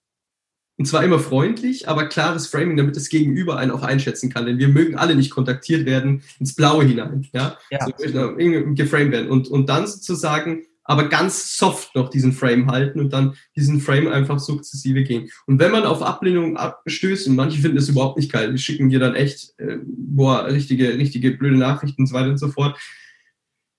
[0.77, 4.47] Und zwar immer freundlich, aber klares Framing, damit das Gegenüber einen auch einschätzen kann.
[4.47, 7.29] Denn wir mögen alle nicht kontaktiert werden ins Blaue hinein.
[7.33, 7.87] Ja, ja.
[7.87, 8.35] So,
[8.75, 9.31] geframed werden.
[9.31, 14.09] Und, und dann sozusagen aber ganz soft noch diesen Frame halten und dann diesen Frame
[14.09, 15.31] einfach sukzessive gehen.
[15.47, 18.91] Und wenn man auf Ablehnung stößt, und manche finden das überhaupt nicht geil, die schicken
[18.91, 22.79] dir dann echt, äh, boah, richtige, richtige blöde Nachrichten und so weiter und so fort.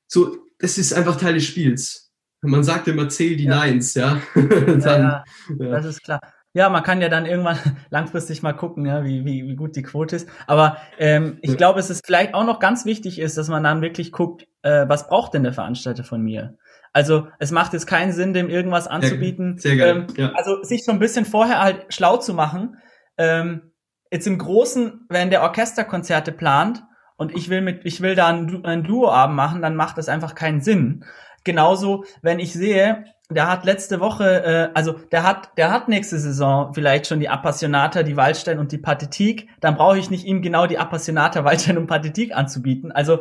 [0.07, 2.11] So, das ist einfach Teil des Spiels.
[2.41, 3.65] Man sagt immer, zähl die ja.
[3.65, 4.21] Nines, ja.
[4.35, 5.23] dann, ja,
[5.59, 6.21] ja, das ist klar.
[6.55, 7.57] Ja, man kann ja dann irgendwann
[7.89, 10.29] langfristig mal gucken, ja, wie, wie, wie gut die Quote ist.
[10.47, 13.81] Aber ähm, ich glaube, es ist vielleicht auch noch ganz wichtig ist, dass man dann
[13.81, 16.57] wirklich guckt, äh, was braucht denn der Veranstalter von mir?
[16.93, 19.57] Also es macht jetzt keinen Sinn, dem irgendwas anzubieten.
[19.57, 20.05] Sehr, sehr geil.
[20.07, 20.31] Ähm, ja.
[20.33, 22.77] Also sich so ein bisschen vorher halt schlau zu machen.
[23.17, 23.73] Ähm,
[24.09, 26.85] jetzt im Großen, wenn der Orchesterkonzerte plant
[27.17, 30.35] und ich will mit, ich will da ein, ein Duo-Abend machen, dann macht das einfach
[30.35, 31.03] keinen Sinn.
[31.43, 36.19] Genauso, wenn ich sehe, der hat letzte Woche, äh, also der hat, der hat nächste
[36.19, 39.49] Saison vielleicht schon die Appassionata, die Waldstein und die Pathetik.
[39.61, 42.91] Dann brauche ich nicht ihm genau die Appassionata, Waldstein und Pathetik anzubieten.
[42.91, 43.19] Also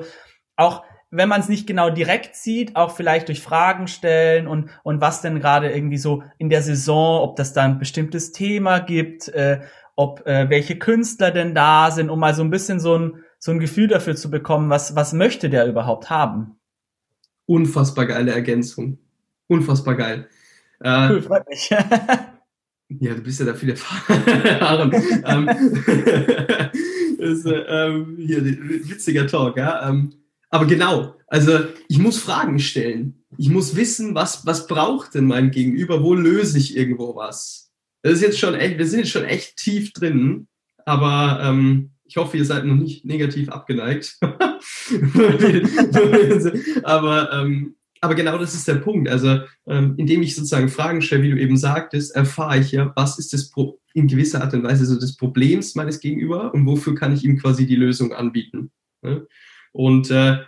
[0.56, 5.00] auch wenn man es nicht genau direkt sieht, auch vielleicht durch Fragen stellen und und
[5.00, 9.28] was denn gerade irgendwie so in der Saison, ob das da ein bestimmtes Thema gibt,
[9.28, 9.60] äh,
[9.96, 13.52] ob äh, welche Künstler denn da sind, um mal so ein bisschen so ein so
[13.52, 16.58] ein Gefühl dafür zu bekommen, was was möchte der überhaupt haben.
[17.46, 18.98] Unfassbar geile Ergänzung
[19.48, 20.28] unfassbar geil.
[20.80, 21.70] Äh, cool, freut mich.
[23.00, 24.92] Ja, du bist ja da viel erfahren.
[25.26, 25.48] ähm,
[27.18, 29.88] ist, äh, ähm, hier, witziger Talk, ja.
[29.88, 30.12] Ähm,
[30.50, 33.24] aber genau, also ich muss Fragen stellen.
[33.38, 36.02] Ich muss wissen, was, was braucht denn mein Gegenüber?
[36.02, 37.72] Wo löse ich irgendwo was?
[38.02, 40.46] Das ist jetzt schon echt, wir sind jetzt schon echt tief drin,
[40.84, 44.18] aber ähm, ich hoffe, ihr seid noch nicht negativ abgeneigt.
[46.82, 47.74] aber, ähm,
[48.04, 49.08] aber genau das ist der Punkt.
[49.08, 53.18] Also, ähm, indem ich sozusagen Fragen stelle, wie du eben sagtest, erfahre ich ja, was
[53.18, 56.94] ist das Pro in gewisser Art und Weise so des Problems meines Gegenüber und wofür
[56.94, 58.72] kann ich ihm quasi die Lösung anbieten.
[59.02, 59.26] Ne?
[59.72, 60.38] Und äh,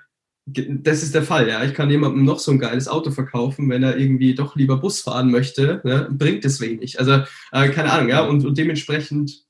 [0.47, 1.64] das ist der Fall, ja.
[1.64, 5.01] Ich kann jemandem noch so ein geiles Auto verkaufen, wenn er irgendwie doch lieber Bus
[5.01, 6.09] fahren möchte, ne?
[6.11, 7.01] bringt es wenig.
[7.01, 8.21] Also, äh, keine Ahnung, ja.
[8.21, 9.45] Und, und dementsprechend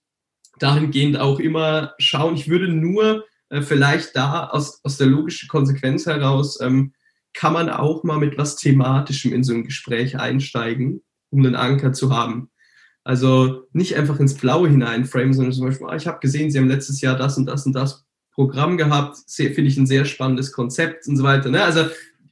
[0.59, 2.35] dahingehend auch immer schauen.
[2.35, 6.92] Ich würde nur äh, vielleicht da aus, aus der logischen Konsequenz heraus, ähm,
[7.37, 11.92] kann man auch mal mit was Thematischem in so ein Gespräch einsteigen, um einen Anker
[11.92, 12.51] zu haben.
[13.05, 16.68] Also nicht einfach ins Blaue hineinframen, sondern zum Beispiel, ah, ich habe gesehen, Sie haben
[16.68, 21.07] letztes Jahr das und das und das Programm gehabt, finde ich ein sehr spannendes Konzept
[21.07, 21.51] und so weiter.
[21.51, 21.62] Ne?
[21.62, 21.85] Also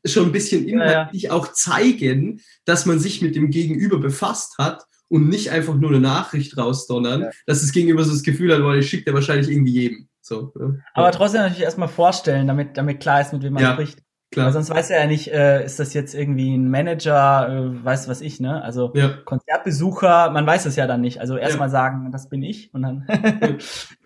[0.06, 1.36] schon ein bisschen inhaltlich ja, ja.
[1.36, 6.00] auch zeigen, dass man sich mit dem Gegenüber befasst hat und nicht einfach nur eine
[6.00, 7.30] Nachricht rausdonnern, ja.
[7.46, 10.08] dass das Gegenüber so das Gefühl hat, weil ich schickt er wahrscheinlich irgendwie jedem.
[10.20, 10.82] So, ne?
[10.94, 14.03] Aber trotzdem natürlich erstmal vorstellen, damit, damit klar ist, mit wem man spricht.
[14.34, 14.46] Klar.
[14.46, 18.08] Weil sonst weiß er ja nicht, äh, ist das jetzt irgendwie ein Manager, äh, weiß
[18.08, 18.60] was ich, ne?
[18.64, 19.10] Also ja.
[19.24, 21.20] Konzertbesucher, man weiß es ja dann nicht.
[21.20, 21.72] Also erstmal ja.
[21.72, 23.06] sagen, das bin ich und dann.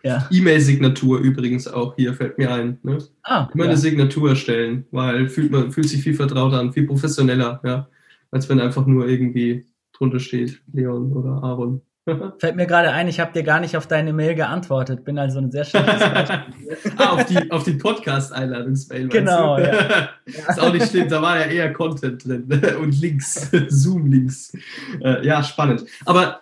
[0.02, 0.28] ja.
[0.30, 2.78] E-Mail-Signatur übrigens auch hier fällt mir ein.
[2.82, 2.98] Ne?
[3.22, 3.70] Ah, Immer ja.
[3.70, 7.88] eine Signatur erstellen, weil fühlt man fühlt sich viel vertrauter an, viel professioneller, ja,
[8.30, 9.64] als wenn einfach nur irgendwie
[9.94, 11.80] drunter steht Leon oder Aaron.
[12.38, 15.04] Fällt mir gerade ein, ich habe dir gar nicht auf deine Mail geantwortet.
[15.04, 16.92] Bin also ein sehr schlechtes Beispiel.
[16.96, 19.08] ah, auf die, auf die Podcast-Einladungsmail.
[19.08, 19.58] Genau.
[19.58, 20.10] Ja.
[20.24, 22.48] ist auch nicht schlimm, da war ja eher Content drin
[22.80, 24.56] und Links, Zoom-Links.
[25.00, 25.84] Äh, ja, spannend.
[26.04, 26.40] Aber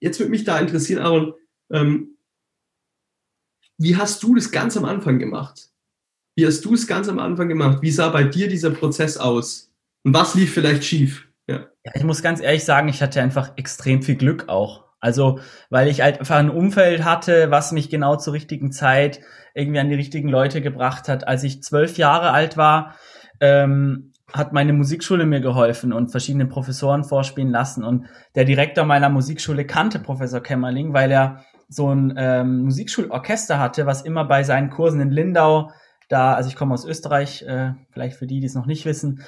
[0.00, 1.34] jetzt würde mich da interessieren, Aaron,
[1.72, 2.16] ähm,
[3.78, 5.70] wie hast du das ganz am Anfang gemacht?
[6.36, 7.78] Wie hast du es ganz am Anfang gemacht?
[7.82, 9.72] Wie sah bei dir dieser Prozess aus?
[10.04, 11.28] Und was lief vielleicht schief?
[11.46, 11.66] Ja.
[11.84, 14.89] ja, ich muss ganz ehrlich sagen, ich hatte einfach extrem viel Glück auch.
[15.00, 19.20] Also, weil ich halt einfach ein Umfeld hatte, was mich genau zur richtigen Zeit
[19.54, 21.26] irgendwie an die richtigen Leute gebracht hat.
[21.26, 22.94] Als ich zwölf Jahre alt war,
[23.40, 27.82] ähm, hat meine Musikschule mir geholfen und verschiedene Professoren vorspielen lassen.
[27.82, 33.86] Und der Direktor meiner Musikschule kannte Professor Kämmerling, weil er so ein ähm, Musikschulorchester hatte,
[33.86, 35.70] was immer bei seinen Kursen in Lindau,
[36.08, 39.22] da, also ich komme aus Österreich, äh, vielleicht für die, die es noch nicht wissen,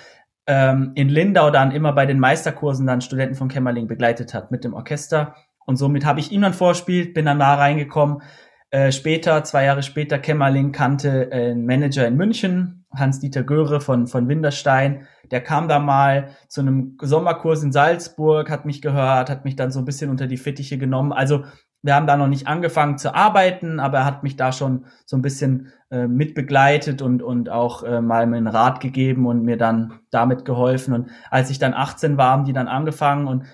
[0.47, 4.65] ähm, in Lindau dann immer bei den Meisterkursen dann Studenten von Kämmerling begleitet hat mit
[4.65, 5.37] dem Orchester.
[5.67, 8.23] Und somit habe ich ihm dann vorspielt, bin dann da reingekommen.
[8.71, 14.07] Äh, später, zwei Jahre später, Kämmerling kannte äh, einen Manager in München, Hans-Dieter Göre von,
[14.07, 15.07] von Winterstein.
[15.31, 19.71] Der kam da mal zu einem Sommerkurs in Salzburg, hat mich gehört, hat mich dann
[19.71, 21.13] so ein bisschen unter die Fittiche genommen.
[21.13, 21.45] Also
[21.83, 25.17] wir haben da noch nicht angefangen zu arbeiten, aber er hat mich da schon so
[25.17, 30.01] ein bisschen äh, mitbegleitet und, und auch äh, mal einen Rat gegeben und mir dann
[30.11, 30.95] damit geholfen.
[30.95, 33.45] Und als ich dann 18 war, haben die dann angefangen und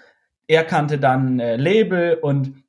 [0.49, 2.65] er kannte dann äh, Label und,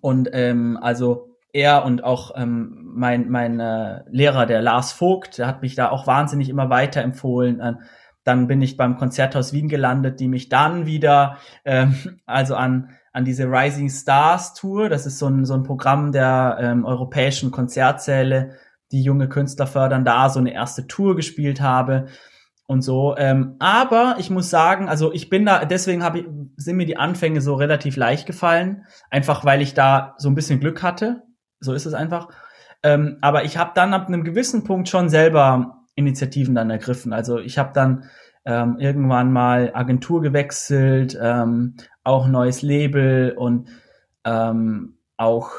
[0.00, 5.46] und ähm, also er und auch ähm, mein, mein äh, Lehrer, der Lars Vogt, der
[5.46, 7.60] hat mich da auch wahnsinnig immer weiterempfohlen.
[7.60, 7.74] Äh,
[8.24, 13.26] dann bin ich beim Konzerthaus Wien gelandet, die mich dann wieder ähm, also an an
[13.26, 14.88] diese Rising Stars Tour.
[14.88, 18.56] Das ist so ein, so ein Programm der ähm, europäischen Konzertsäle,
[18.90, 22.06] die junge Künstler fördern, da so eine erste Tour gespielt habe
[22.72, 23.14] und so.
[23.16, 26.96] Ähm, aber ich muss sagen, also ich bin da, deswegen habe ich, sind mir die
[26.96, 31.22] Anfänge so relativ leicht gefallen, einfach weil ich da so ein bisschen Glück hatte.
[31.60, 32.28] So ist es einfach.
[32.82, 37.12] Ähm, aber ich habe dann ab einem gewissen Punkt schon selber Initiativen dann ergriffen.
[37.12, 38.04] Also ich habe dann
[38.44, 43.68] ähm, irgendwann mal Agentur gewechselt, ähm, auch neues Label und
[44.24, 45.50] ähm, auch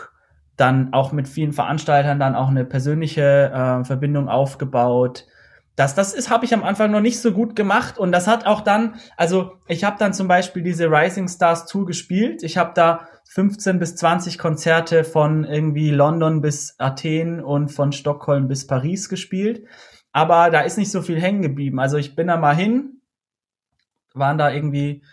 [0.58, 5.26] dann auch mit vielen Veranstaltern dann auch eine persönliche äh, Verbindung aufgebaut.
[5.76, 8.46] Das, das ist, habe ich am Anfang noch nicht so gut gemacht und das hat
[8.46, 12.44] auch dann, also ich habe dann zum Beispiel diese Rising Stars Tour gespielt.
[12.44, 18.48] Ich habe da 15 bis 20 Konzerte von irgendwie London bis Athen und von Stockholm
[18.48, 19.66] bis Paris gespielt.
[20.12, 21.80] Aber da ist nicht so viel hängen geblieben.
[21.80, 23.02] Also ich bin da mal hin,
[24.14, 25.04] waren da irgendwie,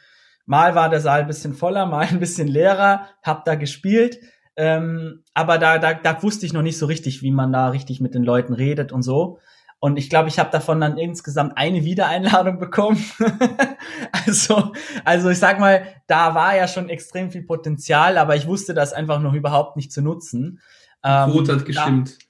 [0.44, 4.20] mal war der Saal ein bisschen voller, mal ein bisschen leerer, hab da gespielt.
[4.56, 8.02] Ähm, aber da, da, da wusste ich noch nicht so richtig, wie man da richtig
[8.02, 9.38] mit den Leuten redet und so.
[9.82, 13.02] Und ich glaube, ich habe davon dann insgesamt eine Wiedereinladung bekommen.
[14.26, 14.72] also,
[15.06, 18.92] also ich sag mal, da war ja schon extrem viel Potenzial, aber ich wusste das
[18.92, 20.60] einfach noch überhaupt nicht zu nutzen.
[21.02, 22.10] Ähm, Quote hat gestimmt.
[22.10, 22.24] Da,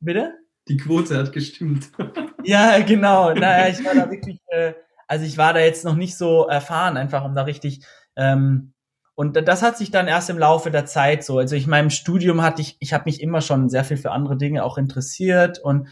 [0.00, 0.34] bitte?
[0.68, 1.90] Die Quote hat gestimmt.
[2.44, 3.34] ja, genau.
[3.34, 4.72] Naja, ich war da wirklich, äh,
[5.06, 7.84] also ich war da jetzt noch nicht so erfahren, einfach um da richtig
[8.16, 8.72] ähm,
[9.14, 11.38] Und das hat sich dann erst im Laufe der Zeit so.
[11.38, 14.38] Also ich meinem Studium hatte ich, ich habe mich immer schon sehr viel für andere
[14.38, 15.88] Dinge auch interessiert und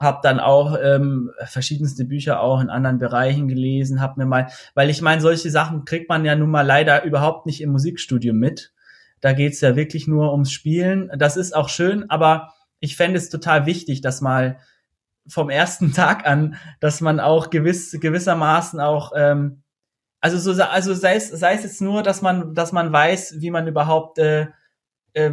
[0.00, 4.90] habe dann auch ähm, verschiedenste Bücher auch in anderen Bereichen gelesen, habe mir mal, weil
[4.90, 8.72] ich meine, solche Sachen kriegt man ja nun mal leider überhaupt nicht im Musikstudium mit.
[9.20, 11.10] Da geht's ja wirklich nur ums Spielen.
[11.16, 14.58] Das ist auch schön, aber ich fände es total wichtig, dass mal
[15.26, 19.62] vom ersten Tag an, dass man auch gewiss, gewissermaßen auch ähm,
[20.20, 23.50] also so, also sei es, sei es jetzt nur, dass man, dass man weiß, wie
[23.50, 24.48] man überhaupt, äh,
[25.12, 25.32] äh,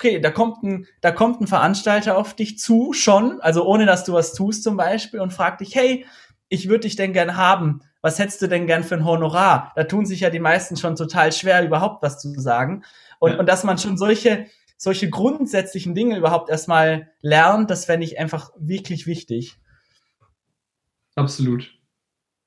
[0.00, 4.04] okay, da kommt ein, da kommt ein Veranstalter auf dich zu, schon, also ohne dass
[4.04, 6.06] du was tust zum Beispiel und fragt dich, hey,
[6.48, 7.82] ich würde dich denn gern haben.
[8.00, 9.72] Was hättest du denn gern für ein Honorar?
[9.76, 12.82] Da tun sich ja die meisten schon total schwer, überhaupt was zu sagen.
[13.18, 13.38] Und, ja.
[13.38, 14.46] und dass man schon solche,
[14.78, 19.58] solche grundsätzlichen Dinge überhaupt erstmal lernt, das fände ich einfach wirklich wichtig.
[21.14, 21.74] Absolut.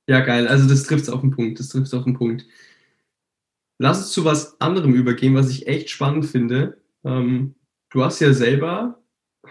[0.07, 0.47] Ja, geil.
[0.47, 1.59] Also das trifft es auf den Punkt.
[1.59, 2.47] Das trifft auf den Punkt.
[3.77, 6.82] Lass uns zu was anderem übergehen, was ich echt spannend finde.
[7.03, 7.55] Ähm,
[7.89, 9.01] du hast ja selber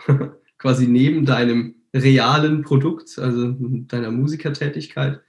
[0.58, 5.20] quasi neben deinem realen Produkt, also deiner Musikertätigkeit,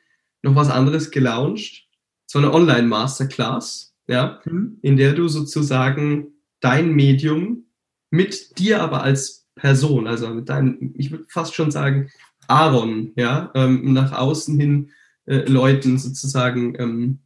[0.42, 1.88] noch was anderes gelauncht.
[2.26, 4.78] So eine Online-Masterclass, ja, mhm.
[4.82, 7.66] in der du sozusagen dein Medium
[8.10, 12.10] mit dir aber als Person, also mit deinem, ich würde fast schon sagen,
[12.48, 14.92] Aaron, ja, ähm, nach außen hin
[15.26, 17.20] äh, Leuten sozusagen ähm,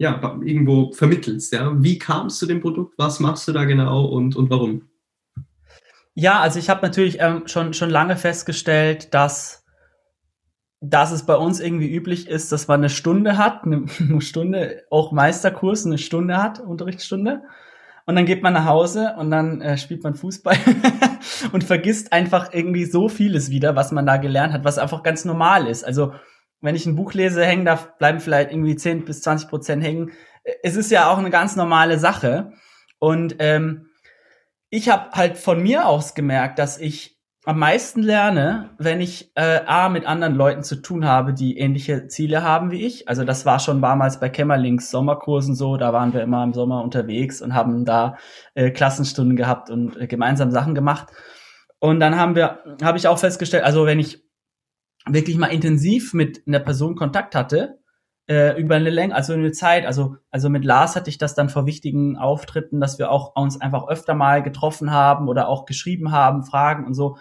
[0.00, 1.52] ja, irgendwo vermittelst.
[1.52, 1.70] Ja?
[1.76, 2.94] Wie kamst du dem Produkt?
[2.96, 4.88] Was machst du da genau und, und warum?
[6.14, 9.66] Ja, also ich habe natürlich ähm, schon, schon lange festgestellt, dass,
[10.80, 14.84] dass es bei uns irgendwie üblich ist, dass man eine Stunde hat, eine, eine Stunde,
[14.88, 17.42] auch Meisterkurs, eine Stunde hat, Unterrichtsstunde.
[18.06, 20.56] Und dann geht man nach Hause und dann äh, spielt man Fußball
[21.52, 25.26] und vergisst einfach irgendwie so vieles wieder, was man da gelernt hat, was einfach ganz
[25.26, 25.84] normal ist.
[25.84, 26.14] Also
[26.60, 30.12] wenn ich ein Buch lese, hängen da bleiben vielleicht irgendwie 10 bis 20 Prozent hängen.
[30.62, 32.52] Es ist ja auch eine ganz normale Sache.
[32.98, 33.86] Und ähm,
[34.68, 39.60] ich habe halt von mir aus gemerkt, dass ich am meisten lerne, wenn ich äh,
[39.66, 43.08] A mit anderen Leuten zu tun habe, die ähnliche Ziele haben wie ich.
[43.08, 46.84] Also das war schon damals bei Kämmerlings Sommerkursen so, da waren wir immer im Sommer
[46.84, 48.18] unterwegs und haben da
[48.54, 51.08] äh, Klassenstunden gehabt und äh, gemeinsam Sachen gemacht.
[51.78, 54.29] Und dann haben wir, habe ich auch festgestellt, also wenn ich
[55.08, 57.78] wirklich mal intensiv mit einer Person Kontakt hatte,
[58.28, 61.48] äh, über eine Länge, also eine Zeit, also, also mit Lars hatte ich das dann
[61.48, 66.12] vor wichtigen Auftritten, dass wir auch uns einfach öfter mal getroffen haben oder auch geschrieben
[66.12, 67.16] haben, Fragen und so,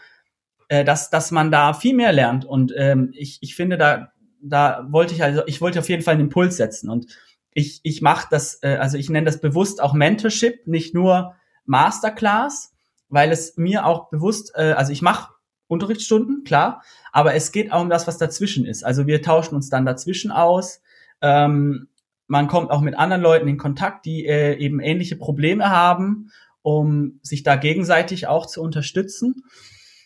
[0.68, 2.46] äh, dass, dass man da viel mehr lernt.
[2.46, 4.12] Und ähm, ich, ich finde, da,
[4.42, 6.90] da wollte ich also, ich wollte auf jeden Fall einen Impuls setzen.
[6.90, 7.08] Und
[7.54, 12.74] ich, ich mache das, äh, also ich nenne das bewusst auch Mentorship, nicht nur Masterclass,
[13.10, 15.34] weil es mir auch bewusst, äh, also ich mache
[15.68, 18.84] Unterrichtsstunden, klar, aber es geht auch um das, was dazwischen ist.
[18.84, 20.82] Also wir tauschen uns dann dazwischen aus.
[21.22, 21.88] Ähm,
[22.28, 27.20] man kommt auch mit anderen Leuten in Kontakt, die äh, eben ähnliche Probleme haben, um
[27.24, 29.44] sich da gegenseitig auch zu unterstützen.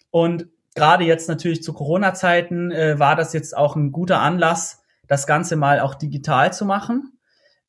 [0.10, 5.28] Und gerade jetzt natürlich zu Corona-Zeiten äh, war das jetzt auch ein guter Anlass, das
[5.28, 7.18] Ganze mal auch digital zu machen.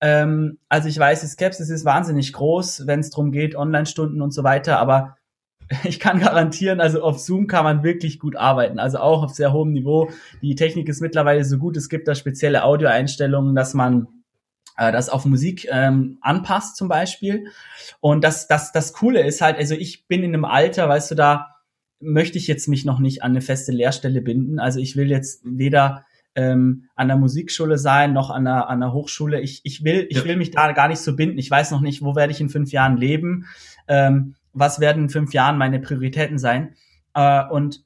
[0.00, 4.32] Ähm, also ich weiß, die Skepsis ist wahnsinnig groß, wenn es darum geht, Online-Stunden und
[4.32, 5.16] so weiter, aber
[5.84, 9.52] ich kann garantieren, also auf Zoom kann man wirklich gut arbeiten, also auch auf sehr
[9.52, 10.10] hohem Niveau.
[10.42, 14.08] Die Technik ist mittlerweile so gut, es gibt da spezielle Audioeinstellungen, dass man
[14.76, 17.46] äh, das auf Musik ähm, anpasst zum Beispiel.
[18.00, 21.14] Und das, das, das Coole ist halt, also ich bin in einem Alter, weißt du,
[21.14, 21.50] da
[22.00, 24.58] möchte ich jetzt mich noch nicht an eine feste Lehrstelle binden.
[24.58, 28.92] Also ich will jetzt weder ähm, an der Musikschule sein, noch an der, an der
[28.92, 29.40] Hochschule.
[29.40, 31.38] Ich, ich, will, ich will mich da gar nicht so binden.
[31.38, 33.46] Ich weiß noch nicht, wo werde ich in fünf Jahren leben.
[33.88, 36.74] Ähm, was werden in fünf Jahren meine Prioritäten sein.
[37.14, 37.84] Äh, und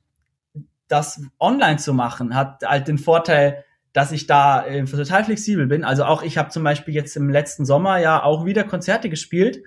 [0.86, 5.84] das online zu machen, hat halt den Vorteil, dass ich da äh, total flexibel bin.
[5.84, 9.62] Also auch ich habe zum Beispiel jetzt im letzten Sommer ja auch wieder Konzerte gespielt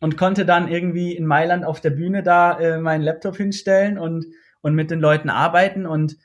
[0.00, 4.26] und konnte dann irgendwie in Mailand auf der Bühne da äh, meinen Laptop hinstellen und,
[4.60, 5.86] und mit den Leuten arbeiten.
[5.86, 6.16] Und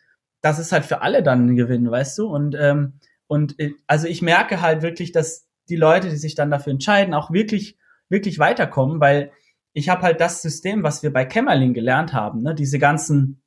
[0.41, 2.27] das ist halt für alle dann ein Gewinn, weißt du?
[2.27, 6.52] Und, ähm, und äh, also ich merke halt wirklich, dass die Leute, die sich dann
[6.52, 7.77] dafür entscheiden, auch wirklich,
[8.10, 9.31] wirklich weiterkommen, weil
[9.73, 12.55] ich habe halt das System, was wir bei Kämmerling gelernt haben, ne?
[12.55, 13.41] diese ganzen,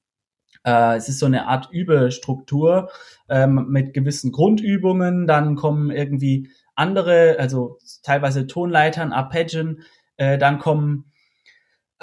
[0.64, 2.90] äh, es ist so eine Art Übestruktur
[3.28, 9.82] ähm, mit gewissen Grundübungen, dann kommen irgendwie andere, also teilweise Tonleitern, Arpeggien,
[10.16, 11.12] äh, dann kommen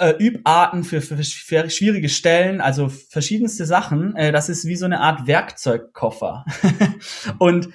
[0.00, 4.16] äh, Übarten für, für, für schwierige Stellen, also verschiedenste Sachen.
[4.16, 6.44] Äh, das ist wie so eine Art Werkzeugkoffer.
[7.38, 7.68] und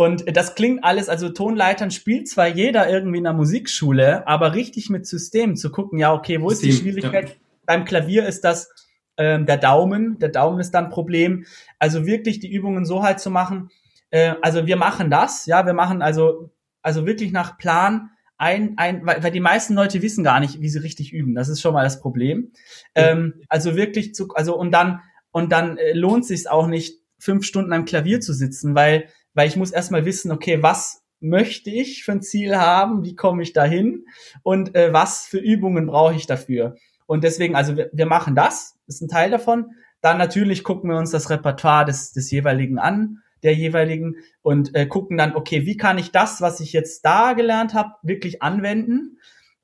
[0.00, 4.88] und das klingt alles, also Tonleitern spielt zwar jeder irgendwie in der Musikschule, aber richtig
[4.88, 7.28] mit System zu gucken, ja, okay, wo ist die Schwierigkeit?
[7.28, 7.34] Ja.
[7.66, 8.70] Beim Klavier ist das
[9.18, 11.44] ähm, der Daumen, der Daumen ist dann ein Problem.
[11.78, 13.68] Also wirklich die Übungen so halt zu machen.
[14.08, 19.04] Äh, also wir machen das, ja, wir machen also, also wirklich nach Plan, ein, ein,
[19.04, 21.34] weil, weil die meisten Leute wissen gar nicht, wie sie richtig üben.
[21.34, 22.52] Das ist schon mal das Problem.
[22.94, 27.44] Ähm, also wirklich zu, also und dann und dann äh, lohnt sich auch nicht, fünf
[27.44, 32.04] Stunden am Klavier zu sitzen, weil weil ich muss erstmal wissen, okay, was möchte ich
[32.04, 34.06] für ein Ziel haben, wie komme ich dahin
[34.42, 36.76] und äh, was für Übungen brauche ich dafür.
[37.06, 39.72] Und deswegen, also wir, wir machen das, ist ein Teil davon.
[40.00, 44.86] Dann natürlich gucken wir uns das Repertoire des, des jeweiligen an, der jeweiligen und äh,
[44.86, 49.18] gucken dann, okay, wie kann ich das, was ich jetzt da gelernt habe, wirklich anwenden?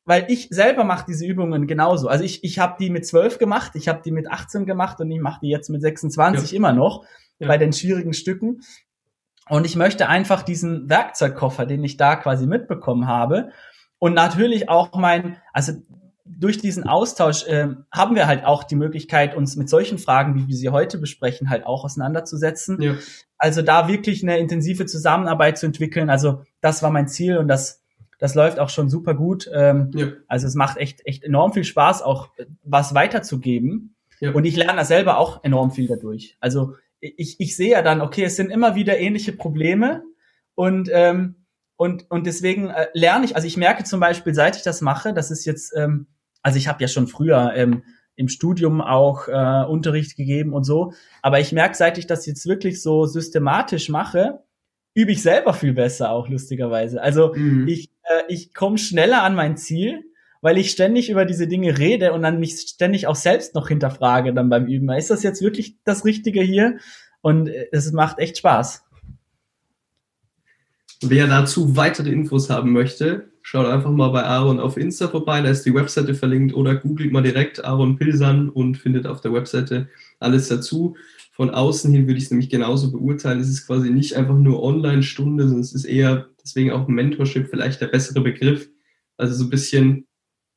[0.05, 2.09] Weil ich selber mache diese Übungen genauso.
[2.09, 5.11] Also ich, ich habe die mit zwölf gemacht, ich habe die mit 18 gemacht und
[5.11, 6.57] ich mache die jetzt mit 26 ja.
[6.57, 7.05] immer noch
[7.39, 7.49] ja.
[7.49, 8.61] bei den schwierigen Stücken.
[9.49, 13.51] Und ich möchte einfach diesen Werkzeugkoffer, den ich da quasi mitbekommen habe,
[13.99, 15.73] und natürlich auch mein, also
[16.25, 20.49] durch diesen Austausch äh, haben wir halt auch die Möglichkeit, uns mit solchen Fragen, wie
[20.49, 22.81] wir sie heute besprechen, halt auch auseinanderzusetzen.
[22.83, 22.95] Ja.
[23.39, 26.11] Also da wirklich eine intensive Zusammenarbeit zu entwickeln.
[26.11, 27.83] Also das war mein Ziel und das,
[28.19, 29.49] das läuft auch schon super gut.
[29.53, 30.09] Ähm, ja.
[30.27, 32.31] Also es macht echt, echt enorm viel Spaß, auch
[32.65, 33.95] was weiterzugeben.
[34.21, 34.33] Ja.
[34.33, 36.37] Und ich lerne da selber auch enorm viel dadurch.
[36.41, 40.03] Also ich, ich sehe ja dann, okay, es sind immer wieder ähnliche Probleme
[40.55, 43.37] und ähm, und und deswegen äh, lerne ich.
[43.37, 46.07] Also ich merke zum Beispiel, seit ich das mache, das ist jetzt, ähm,
[46.43, 47.83] also ich habe ja schon früher ähm,
[48.15, 52.47] im Studium auch äh, Unterricht gegeben und so, aber ich merke, seit ich das jetzt
[52.47, 54.43] wirklich so systematisch mache,
[54.95, 57.03] übe ich selber viel besser auch lustigerweise.
[57.03, 57.69] Also mhm.
[57.69, 60.03] ich äh, ich komme schneller an mein Ziel
[60.47, 64.33] weil ich ständig über diese Dinge rede und dann mich ständig auch selbst noch hinterfrage
[64.33, 64.89] dann beim Üben.
[64.91, 66.79] Ist das jetzt wirklich das Richtige hier?
[67.21, 68.85] Und äh, es macht echt Spaß.
[71.03, 75.51] Wer dazu weitere Infos haben möchte, schaut einfach mal bei Aaron auf Insta vorbei, da
[75.51, 79.89] ist die Webseite verlinkt oder googelt mal direkt Aaron Pilsan und findet auf der Webseite
[80.21, 80.95] alles dazu.
[81.33, 83.41] Von außen hin würde ich es nämlich genauso beurteilen.
[83.41, 87.81] Es ist quasi nicht einfach nur Online-Stunde, sondern es ist eher deswegen auch Mentorship vielleicht
[87.81, 88.71] der bessere Begriff.
[89.17, 90.07] Also so ein bisschen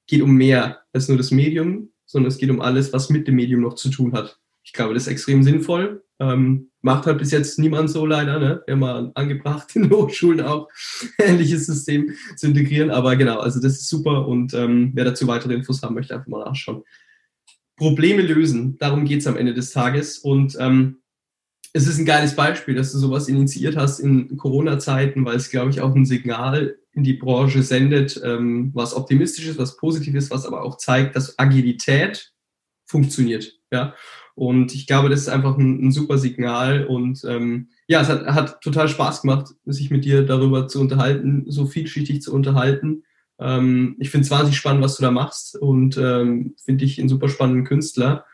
[0.09, 3.35] geht um mehr als nur das Medium, sondern es geht um alles, was mit dem
[3.35, 4.39] Medium noch zu tun hat.
[4.63, 6.03] Ich glaube, das ist extrem sinnvoll.
[6.19, 8.39] Ähm, macht halt bis jetzt niemand so leider.
[8.39, 8.63] Ne?
[8.65, 10.67] Wir haben mal angebracht, in Hochschulen auch
[11.19, 12.89] ähnliches System zu integrieren.
[12.89, 16.27] Aber genau, also das ist super und ähm, wer dazu weitere Infos haben möchte, einfach
[16.27, 16.83] mal nachschauen.
[17.77, 20.17] Probleme lösen, darum geht es am Ende des Tages.
[20.17, 20.97] Und ähm,
[21.71, 25.69] es ist ein geiles Beispiel, dass du sowas initiiert hast in Corona-Zeiten, weil es, glaube
[25.69, 30.31] ich, auch ein Signal in die Branche sendet, ähm, was optimistisch ist, was positiv ist,
[30.31, 32.33] was aber auch zeigt, dass Agilität
[32.85, 33.53] funktioniert.
[33.71, 33.93] Ja.
[34.35, 36.85] Und ich glaube, das ist einfach ein, ein super Signal.
[36.85, 41.43] Und ähm, ja, es hat, hat total Spaß gemacht, sich mit dir darüber zu unterhalten,
[41.47, 43.03] so vielschichtig zu unterhalten.
[43.37, 47.09] Ähm, ich finde es wahnsinnig spannend, was du da machst und ähm, finde ich einen
[47.09, 48.25] super spannenden Künstler.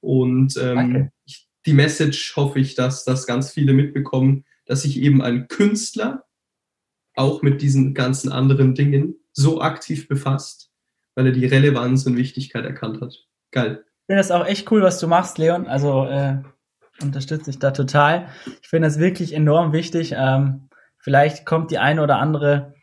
[0.00, 5.22] Und ähm, ich, die Message hoffe ich, dass das ganz viele mitbekommen, dass sich eben
[5.22, 6.24] ein Künstler
[7.14, 10.70] auch mit diesen ganzen anderen Dingen so aktiv befasst,
[11.14, 13.14] weil er die Relevanz und Wichtigkeit erkannt hat.
[13.50, 13.84] Geil.
[13.84, 15.66] Ich finde das auch echt cool, was du machst, Leon.
[15.66, 16.38] Also äh,
[17.00, 18.28] unterstütze ich da total.
[18.62, 20.14] Ich finde das wirklich enorm wichtig.
[20.16, 22.74] Ähm, vielleicht kommt die eine oder andere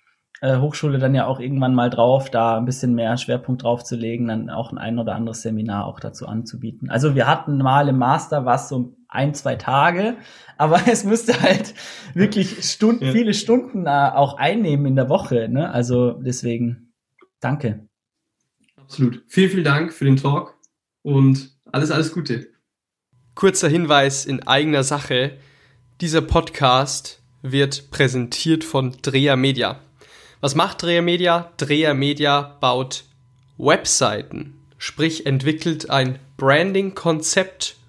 [0.41, 3.95] äh, Hochschule dann ja auch irgendwann mal drauf, da ein bisschen mehr Schwerpunkt drauf zu
[3.95, 6.89] legen, dann auch ein ein oder anderes Seminar auch dazu anzubieten.
[6.89, 10.17] Also wir hatten mal im Master was so ein, zwei Tage,
[10.57, 11.73] aber es müsste halt
[12.13, 13.11] wirklich Stunden, ja.
[13.11, 15.49] viele Stunden äh, auch einnehmen in der Woche.
[15.49, 15.69] Ne?
[15.69, 16.93] Also deswegen,
[17.41, 17.87] danke.
[18.77, 19.23] Absolut.
[19.27, 20.55] Vielen, vielen Dank für den Talk
[21.01, 22.47] und alles, alles Gute.
[23.35, 25.37] Kurzer Hinweis in eigener Sache.
[26.01, 29.79] Dieser Podcast wird präsentiert von Dreher Media.
[30.41, 31.51] Was macht Dreher Media?
[31.57, 33.05] Dreher Media baut
[33.57, 37.75] Webseiten, sprich entwickelt ein Branding-Konzept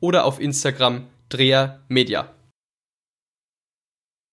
[0.00, 2.28] oder auf Instagram Dreher Media.